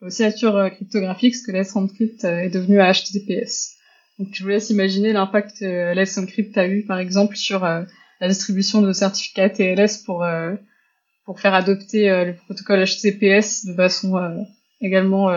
signature 0.08 0.56
euh, 0.56 0.68
cryptographique, 0.70 1.34
ce 1.34 1.46
que 1.46 1.52
Let's 1.52 1.74
Encrypt 1.74 2.24
euh, 2.24 2.40
est 2.40 2.50
devenu 2.50 2.80
à 2.80 2.92
HTTPS. 2.92 3.74
Donc 4.18 4.28
je 4.32 4.42
vous 4.42 4.48
laisse 4.48 4.70
imaginer 4.70 5.12
l'impact 5.12 5.58
que 5.61 5.94
Let's 5.94 6.16
Encrypt 6.18 6.56
a 6.58 6.66
eu 6.66 6.84
par 6.84 6.98
exemple 6.98 7.37
sur 7.37 7.64
euh, 7.64 7.82
la 8.20 8.28
distribution 8.28 8.82
de 8.82 8.92
certificats 8.92 9.50
TLS 9.50 9.98
pour 10.04 10.26
pour 11.24 11.40
faire 11.40 11.54
adopter 11.54 12.08
le 12.24 12.34
protocole 12.34 12.84
HTTPS 12.84 13.66
de 13.66 13.74
façon 13.74 14.44
également 14.80 15.28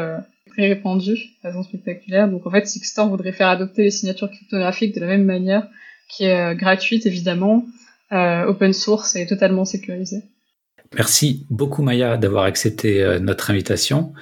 très 0.47 0.67
répandue, 0.67 1.13
de 1.13 1.41
façon 1.43 1.61
spectaculaire. 1.61 2.27
Donc 2.27 2.47
en 2.47 2.49
fait, 2.49 2.65
Sixtor 2.65 3.07
voudrait 3.07 3.33
faire 3.33 3.49
adopter 3.49 3.83
les 3.83 3.91
signatures 3.91 4.31
cryptographiques 4.31 4.95
de 4.95 5.01
la 5.01 5.05
même 5.05 5.25
manière, 5.25 5.67
qui 6.09 6.23
est 6.23 6.55
gratuite 6.55 7.05
évidemment, 7.05 7.65
open 8.09 8.73
source 8.73 9.15
et 9.15 9.27
totalement 9.27 9.65
sécurisée. 9.65 10.23
Merci 10.95 11.45
beaucoup 11.49 11.81
Maya 11.83 12.17
d'avoir 12.17 12.43
accepté 12.43 13.19
notre 13.21 13.49
invitation. 13.49 14.13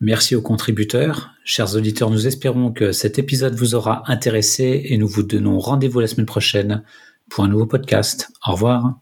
Merci 0.00 0.34
aux 0.34 0.40
contributeurs. 0.40 1.30
Chers 1.44 1.76
auditeurs, 1.76 2.10
nous 2.10 2.26
espérons 2.26 2.72
que 2.72 2.90
cet 2.90 3.18
épisode 3.18 3.54
vous 3.54 3.74
aura 3.74 4.02
intéressé 4.06 4.82
et 4.86 4.96
nous 4.96 5.06
vous 5.06 5.22
donnons 5.22 5.58
rendez-vous 5.58 6.00
la 6.00 6.06
semaine 6.06 6.26
prochaine 6.26 6.82
pour 7.28 7.44
un 7.44 7.48
nouveau 7.48 7.66
podcast. 7.66 8.30
Au 8.46 8.52
revoir. 8.52 8.94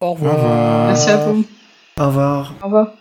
Au 0.00 0.14
revoir. 0.14 0.86
Merci 0.86 1.10
à 1.10 1.18
vous. 1.18 1.44
Au 1.98 2.06
revoir. 2.06 2.54
Au 2.62 2.66
revoir. 2.66 2.94